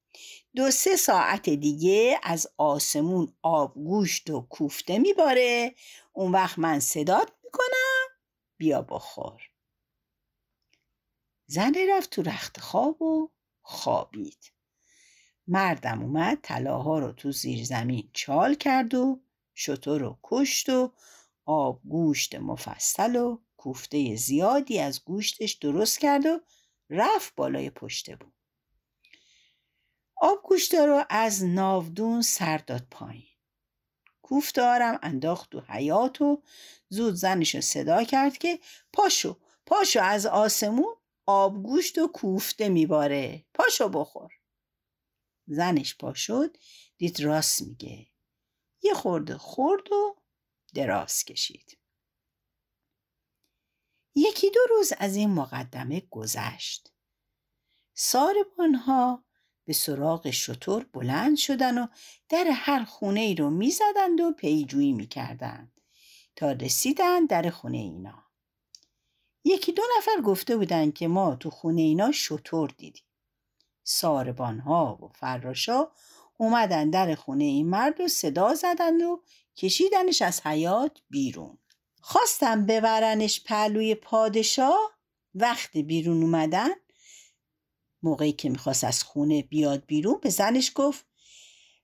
دو 0.55 0.71
سه 0.71 0.95
ساعت 0.95 1.49
دیگه 1.49 2.19
از 2.23 2.47
آسمون 2.57 3.33
آب 3.41 3.73
گوشت 3.73 4.29
و 4.29 4.41
کوفته 4.41 4.99
میباره. 4.99 5.75
اون 6.13 6.31
وقت 6.31 6.59
من 6.59 6.79
صدات 6.79 7.31
می‌کنم. 7.43 8.07
بیا 8.57 8.81
بخور. 8.81 9.41
زن 11.47 11.73
رفت 11.89 12.09
تو 12.09 12.21
رخت 12.21 12.59
خواب 12.59 13.01
و 13.01 13.31
خوابید. 13.61 14.53
مردم 15.47 16.01
اومد 16.01 16.39
طلاها 16.43 16.99
رو 16.99 17.11
تو 17.11 17.31
زیر 17.31 17.65
زمین 17.65 18.09
چال 18.13 18.55
کرد 18.55 18.93
و 18.93 19.21
شطور 19.53 20.01
رو 20.01 20.19
کشت 20.23 20.69
و 20.69 20.93
آب 21.45 21.81
گوشت 21.83 22.35
مفصل 22.35 23.15
و 23.15 23.39
کوفته 23.57 24.15
زیادی 24.15 24.79
از 24.79 25.03
گوشتش 25.03 25.53
درست 25.53 25.99
کرد 25.99 26.25
و 26.25 26.39
رفت 26.89 27.35
بالای 27.35 27.69
پشته 27.69 28.15
بود 28.15 28.33
آب 30.25 30.43
گوشته 30.43 30.86
رو 30.86 31.05
از 31.09 31.43
ناودون 31.43 32.21
سر 32.21 32.57
داد 32.57 32.88
پایین. 32.91 33.27
کوفتارم 34.21 34.99
انداخت 35.01 35.49
تو 35.51 35.59
حیات 35.59 36.21
و 36.21 36.43
زود 36.89 37.13
زنش 37.13 37.59
صدا 37.59 38.03
کرد 38.03 38.38
که 38.38 38.59
پاشو 38.93 39.39
پاشو 39.65 40.01
از 40.01 40.25
آسمون 40.25 40.95
آبگوشت 41.25 41.97
و 41.97 42.07
کوفته 42.07 42.69
میباره. 42.69 43.45
پاشو 43.53 43.89
بخور. 43.89 44.33
زنش 45.47 45.97
پا 45.97 46.13
شد 46.13 46.57
دید 46.97 47.19
راست 47.19 47.62
میگه. 47.62 48.07
یه 48.81 48.93
خورده 48.93 49.38
خورد 49.38 49.91
و 49.91 50.15
دراز 50.73 51.23
کشید. 51.23 51.77
یکی 54.15 54.49
دو 54.49 54.59
روز 54.69 54.93
از 54.97 55.15
این 55.15 55.29
مقدمه 55.29 55.99
گذشت. 56.09 56.93
ساربانها 57.93 59.25
به 59.65 59.73
سراغ 59.73 60.30
شطور 60.30 60.86
بلند 60.93 61.38
شدن 61.38 61.78
و 61.78 61.88
در 62.30 62.45
هر 62.54 62.84
خونه 62.84 63.19
ای 63.19 63.36
رو 63.36 63.49
می‌زدند 63.49 64.21
و 64.21 64.32
پیجویی 64.32 64.93
می‌کردند. 64.93 65.82
تا 66.36 66.52
رسیدن 66.52 67.26
در 67.26 67.49
خونه 67.49 67.78
اینا. 67.78 68.23
یکی 69.45 69.71
دو 69.71 69.84
نفر 69.97 70.21
گفته 70.21 70.58
بودند 70.58 70.93
که 70.93 71.08
ما 71.08 71.36
تو 71.36 71.49
خونه 71.49 71.82
اینا 71.82 72.12
شطور 72.12 72.69
دیدیم. 72.78 73.04
ساربان 73.84 74.60
ها 74.60 74.99
و 75.02 75.08
فراشا 75.08 75.88
اومدن 76.38 76.89
در 76.89 77.15
خونه 77.15 77.43
این 77.43 77.69
مرد 77.69 78.02
و 78.02 78.08
صدا 78.08 78.54
زدند 78.54 79.02
و 79.02 79.23
کشیدنش 79.58 80.21
از 80.21 80.41
حیات 80.45 81.02
بیرون. 81.10 81.58
خواستم 82.02 82.65
ببرنش 82.65 83.43
پهلوی 83.43 83.95
پادشاه. 83.95 84.91
وقتی 85.36 85.84
بیرون 85.84 86.23
اومدن 86.23 86.69
موقعی 88.03 88.31
که 88.31 88.49
می‌خواست 88.49 88.83
از 88.83 89.03
خونه 89.03 89.41
بیاد 89.41 89.85
بیرون 89.85 90.19
به 90.21 90.29
زنش 90.29 90.71
گفت 90.75 91.05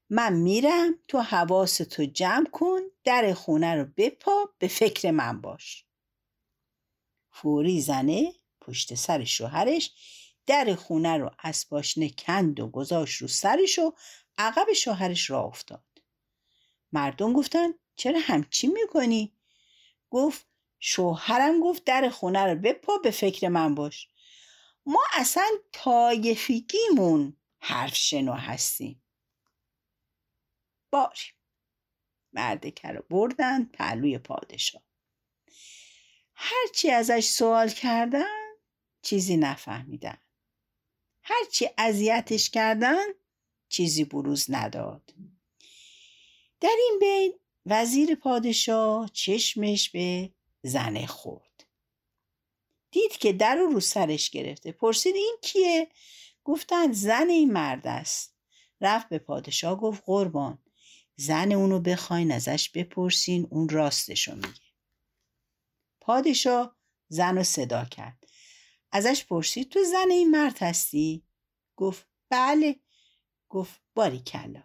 من 0.09 0.33
میرم 0.33 0.95
تو 1.07 1.19
حواس 1.19 1.77
تو 1.77 2.05
جمع 2.05 2.45
کن 2.51 2.79
در 3.03 3.33
خونه 3.33 3.75
رو 3.75 3.85
بپا 3.97 4.49
به 4.59 4.67
فکر 4.67 5.11
من 5.11 5.41
باش. 5.41 5.85
فوری 7.31 7.81
زنه 7.81 8.33
پشت 8.61 8.95
سر 8.95 9.23
شوهرش 9.23 9.91
در 10.45 10.75
خونه 10.75 11.17
رو 11.17 11.31
از 11.39 11.69
پاشنه 11.69 12.09
کند 12.09 12.59
و 12.59 12.67
گذاشت 12.67 13.21
رو 13.21 13.27
سرش 13.27 13.79
و 13.79 13.93
عقب 14.37 14.73
شوهرش 14.73 15.29
را 15.29 15.43
افتاد. 15.43 15.83
مردم 16.91 17.33
گفتن 17.33 17.69
چرا 17.95 18.19
همچی 18.19 18.67
می‌کنی؟ 18.67 19.33
گفت 20.09 20.47
شوهرم 20.79 21.59
گفت 21.59 21.83
در 21.83 22.09
خونه 22.09 22.45
رو 22.45 22.55
بپا 22.55 22.97
به 22.97 23.11
فکر 23.11 23.47
من 23.47 23.75
باش. 23.75 24.07
ما 24.89 25.03
اصلا 25.13 25.49
تایفگیمون 25.73 27.37
حرف 27.59 27.95
شنو 27.95 28.33
هستیم. 28.33 29.03
باری 30.91 31.19
مردکه 32.33 32.87
رو 32.87 33.03
بردن 33.09 33.65
پهلوی 33.65 34.17
پادشاه. 34.17 34.81
هرچی 36.35 36.91
ازش 36.91 37.25
سوال 37.25 37.69
کردن 37.69 38.53
چیزی 39.01 39.37
نفهمیدن. 39.37 40.17
هرچی 41.23 41.69
اذیتش 41.77 42.49
کردن 42.49 43.05
چیزی 43.69 44.03
بروز 44.03 44.45
نداد. 44.49 45.13
در 46.59 46.75
این 46.79 46.97
بین 47.01 47.39
وزیر 47.65 48.15
پادشاه 48.15 49.09
چشمش 49.13 49.89
به 49.89 50.33
زنه 50.63 51.07
خورد. 51.07 51.48
دید 52.91 53.11
که 53.11 53.33
در 53.33 53.55
رو 53.55 53.67
رو 53.67 53.79
سرش 53.79 54.29
گرفته. 54.29 54.71
پرسید 54.71 55.15
این 55.15 55.37
کیه؟ 55.41 55.87
گفتند 56.43 56.93
زن 56.93 57.29
این 57.29 57.53
مرد 57.53 57.87
است. 57.87 58.35
رفت 58.81 59.09
به 59.09 59.19
پادشاه 59.19 59.79
گفت 59.79 60.03
قربان. 60.05 60.63
زن 61.15 61.51
اونو 61.51 61.79
بخواین 61.79 62.31
ازش 62.31 62.69
بپرسین 62.69 63.47
اون 63.51 63.69
راستشو 63.69 64.35
میگه. 64.35 64.69
پادشاه 66.01 66.77
زن 67.07 67.37
رو 67.37 67.43
صدا 67.43 67.85
کرد. 67.85 68.23
ازش 68.91 69.25
پرسید 69.25 69.69
تو 69.69 69.83
زن 69.83 70.11
این 70.11 70.31
مرد 70.31 70.57
هستی؟ 70.57 71.23
گفت 71.75 72.07
بله. 72.29 72.79
گفت 73.49 73.81
باری 73.95 74.19
کلا. 74.19 74.63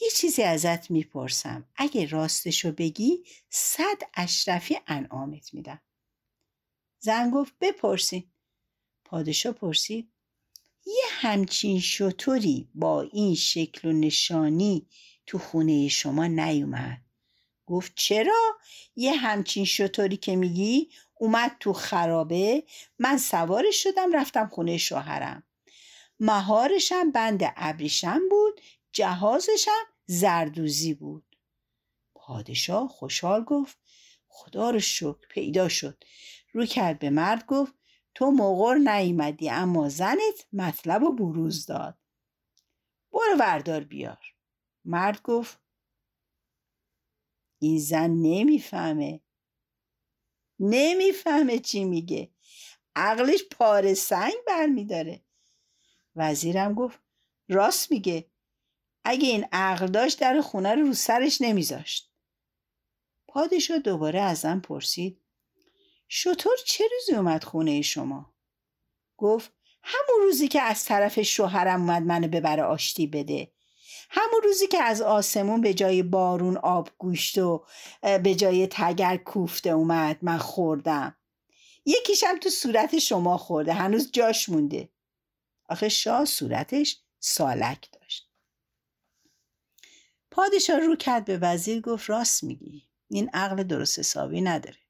یه 0.00 0.10
چیزی 0.16 0.42
ازت 0.42 0.90
می‌پرسم. 0.90 1.68
اگه 1.76 2.06
راستشو 2.06 2.72
بگی 2.72 3.24
صد 3.50 3.98
اشرفی 4.14 4.78
انعامت 4.86 5.54
میدم. 5.54 5.80
زن 7.00 7.30
گفت 7.30 7.52
بپرسین. 7.60 8.30
پادشاه 9.04 9.52
پرسید. 9.52 10.12
یه 10.86 11.04
همچین 11.08 11.80
شطوری 11.80 12.68
با 12.74 13.02
این 13.02 13.34
شکل 13.34 13.88
و 13.88 13.92
نشانی 13.92 14.86
تو 15.26 15.38
خونه 15.38 15.88
شما 15.88 16.26
نیومد. 16.26 17.00
گفت 17.66 17.92
چرا؟ 17.94 18.58
یه 18.96 19.12
همچین 19.12 19.64
شطوری 19.64 20.16
که 20.16 20.36
میگی 20.36 20.90
اومد 21.14 21.56
تو 21.60 21.72
خرابه 21.72 22.64
من 22.98 23.18
سوارش 23.18 23.82
شدم 23.82 24.12
رفتم 24.12 24.48
خونه 24.48 24.78
شوهرم. 24.78 25.42
مهارشم 26.20 27.10
بند 27.10 27.52
ابریشم 27.56 28.20
بود 28.30 28.60
جهازشم 28.92 29.84
زردوزی 30.06 30.94
بود. 30.94 31.36
پادشاه 32.14 32.88
خوشحال 32.88 33.44
گفت 33.44 33.78
خدا 34.28 34.70
رو 34.70 34.80
شکر 34.80 35.26
پیدا 35.30 35.68
شد. 35.68 36.04
رو 36.58 36.66
کرد 36.66 36.98
به 36.98 37.10
مرد 37.10 37.46
گفت 37.46 37.74
تو 38.14 38.30
مغر 38.30 38.74
نیومدی 38.74 39.50
اما 39.50 39.88
زنت 39.88 40.46
مطلب 40.52 41.02
و 41.02 41.12
بروز 41.12 41.66
داد. 41.66 41.98
برو 43.12 43.36
وردار 43.38 43.84
بیار. 43.84 44.34
مرد 44.84 45.22
گفت 45.22 45.60
این 47.58 47.78
زن 47.78 48.10
نمی‌فهمه. 48.10 49.20
نمی‌فهمه 50.60 51.58
چی 51.58 51.84
میگه. 51.84 52.30
عقلش 52.96 53.40
پاره 53.50 53.94
سنگ 53.94 54.34
برمیداره. 54.46 55.24
وزیرم 56.16 56.74
گفت 56.74 56.98
راست 57.48 57.90
میگه. 57.90 58.30
اگه 59.04 59.28
این 59.28 59.46
عقل 59.52 59.86
داشت 59.86 60.20
در 60.20 60.40
خونه 60.40 60.74
رو 60.74 60.86
رو 60.86 60.94
سرش 60.94 61.40
نمیذاشت. 61.40 62.12
پادشاه 63.28 63.78
دوباره 63.78 64.20
ازم 64.20 64.60
پرسید 64.60 65.20
شطور 66.08 66.56
چه 66.66 66.84
روزی 66.92 67.14
اومد 67.14 67.44
خونه 67.44 67.82
شما؟ 67.82 68.34
گفت 69.16 69.52
همون 69.82 70.26
روزی 70.26 70.48
که 70.48 70.62
از 70.62 70.84
طرف 70.84 71.22
شوهرم 71.22 71.80
اومد 71.80 72.02
منو 72.02 72.28
ببره 72.28 72.62
آشتی 72.62 73.06
بده. 73.06 73.52
همون 74.10 74.42
روزی 74.44 74.66
که 74.66 74.82
از 74.82 75.02
آسمون 75.02 75.60
به 75.60 75.74
جای 75.74 76.02
بارون 76.02 76.56
آب 76.56 76.90
گوشت 76.98 77.38
و 77.38 77.64
به 78.22 78.34
جای 78.34 78.68
تگر 78.70 79.16
کوفته 79.16 79.70
اومد 79.70 80.18
من 80.22 80.38
خوردم. 80.38 81.16
یکیشم 81.86 82.38
تو 82.38 82.48
صورت 82.48 82.98
شما 82.98 83.36
خورده 83.36 83.72
هنوز 83.72 84.10
جاش 84.12 84.48
مونده. 84.48 84.88
آخه 85.68 85.88
شاه 85.88 86.24
صورتش 86.24 87.00
سالک 87.18 87.88
داشت. 87.92 88.30
پادشاه 90.30 90.78
رو 90.78 90.96
کرد 90.96 91.24
به 91.24 91.38
وزیر 91.38 91.80
گفت 91.80 92.10
راست 92.10 92.44
میگی. 92.44 92.88
این 93.08 93.30
عقل 93.34 93.62
درست 93.62 93.98
حسابی 93.98 94.40
نداره. 94.40 94.87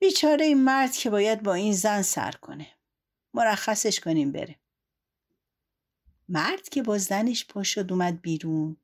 بیچاره 0.00 0.44
این 0.44 0.64
مرد 0.64 0.92
که 0.92 1.10
باید 1.10 1.42
با 1.42 1.54
این 1.54 1.72
زن 1.72 2.02
سر 2.02 2.32
کنه. 2.32 2.66
مرخصش 3.34 4.00
کنیم 4.00 4.32
بره 4.32 4.60
مرد 6.28 6.68
که 6.68 6.82
با 6.82 6.98
زنش 6.98 7.46
پا 7.46 7.62
شد 7.62 7.92
اومد 7.92 8.20
بیرون. 8.20 8.76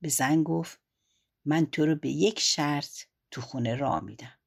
به 0.00 0.08
زن 0.08 0.42
گفت 0.42 0.80
من 1.44 1.66
تو 1.66 1.86
رو 1.86 1.94
به 1.94 2.08
یک 2.08 2.40
شرط 2.40 3.02
تو 3.30 3.40
خونه 3.40 3.76
را 3.76 4.00
میدم. 4.00 4.38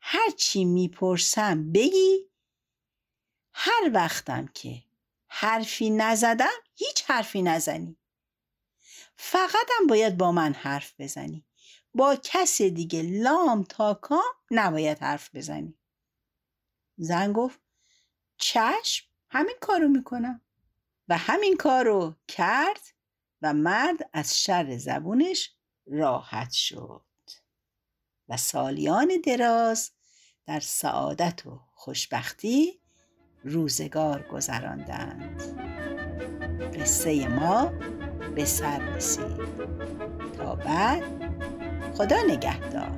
هر 0.00 0.30
چی 0.30 0.64
می‌پرسم 0.64 1.72
بگی 1.72 2.30
هر 3.54 3.90
وقتم 3.94 4.46
که 4.46 4.82
حرفی 5.28 5.90
نزدم 5.90 6.58
هیچ 6.74 7.04
حرفی 7.06 7.42
نزنی. 7.42 7.98
فقطم 9.16 9.86
باید 9.88 10.16
با 10.16 10.32
من 10.32 10.52
حرف 10.52 10.94
بزنی. 10.98 11.47
با 11.94 12.16
کس 12.22 12.62
دیگه 12.62 13.02
لام 13.02 13.64
تا 13.64 13.94
کام 13.94 14.34
نباید 14.50 14.98
حرف 14.98 15.34
بزنی. 15.34 15.78
زن 16.96 17.32
گفت 17.32 17.60
چشم 18.36 19.06
همین 19.30 19.56
کارو 19.60 19.88
می‌کنم. 19.88 20.40
و 21.08 21.16
همین 21.18 21.56
کارو 21.56 22.14
کرد 22.28 22.80
و 23.42 23.54
مرد 23.54 24.10
از 24.12 24.38
شر 24.38 24.76
زبونش 24.76 25.54
راحت 25.86 26.50
شد. 26.50 27.04
و 28.28 28.36
سالیان 28.36 29.12
دراز 29.24 29.90
در 30.46 30.60
سعادت 30.60 31.46
و 31.46 31.60
خوشبختی 31.74 32.80
روزگار 33.44 34.28
گذراندند. 34.28 35.42
قصه 36.74 37.28
ما 37.28 37.64
به 38.34 38.44
سر 38.44 38.78
رسید. 38.78 39.38
تا 40.36 40.54
بعد 40.54 41.27
خدا 41.98 42.16
نگهدار. 42.28 42.90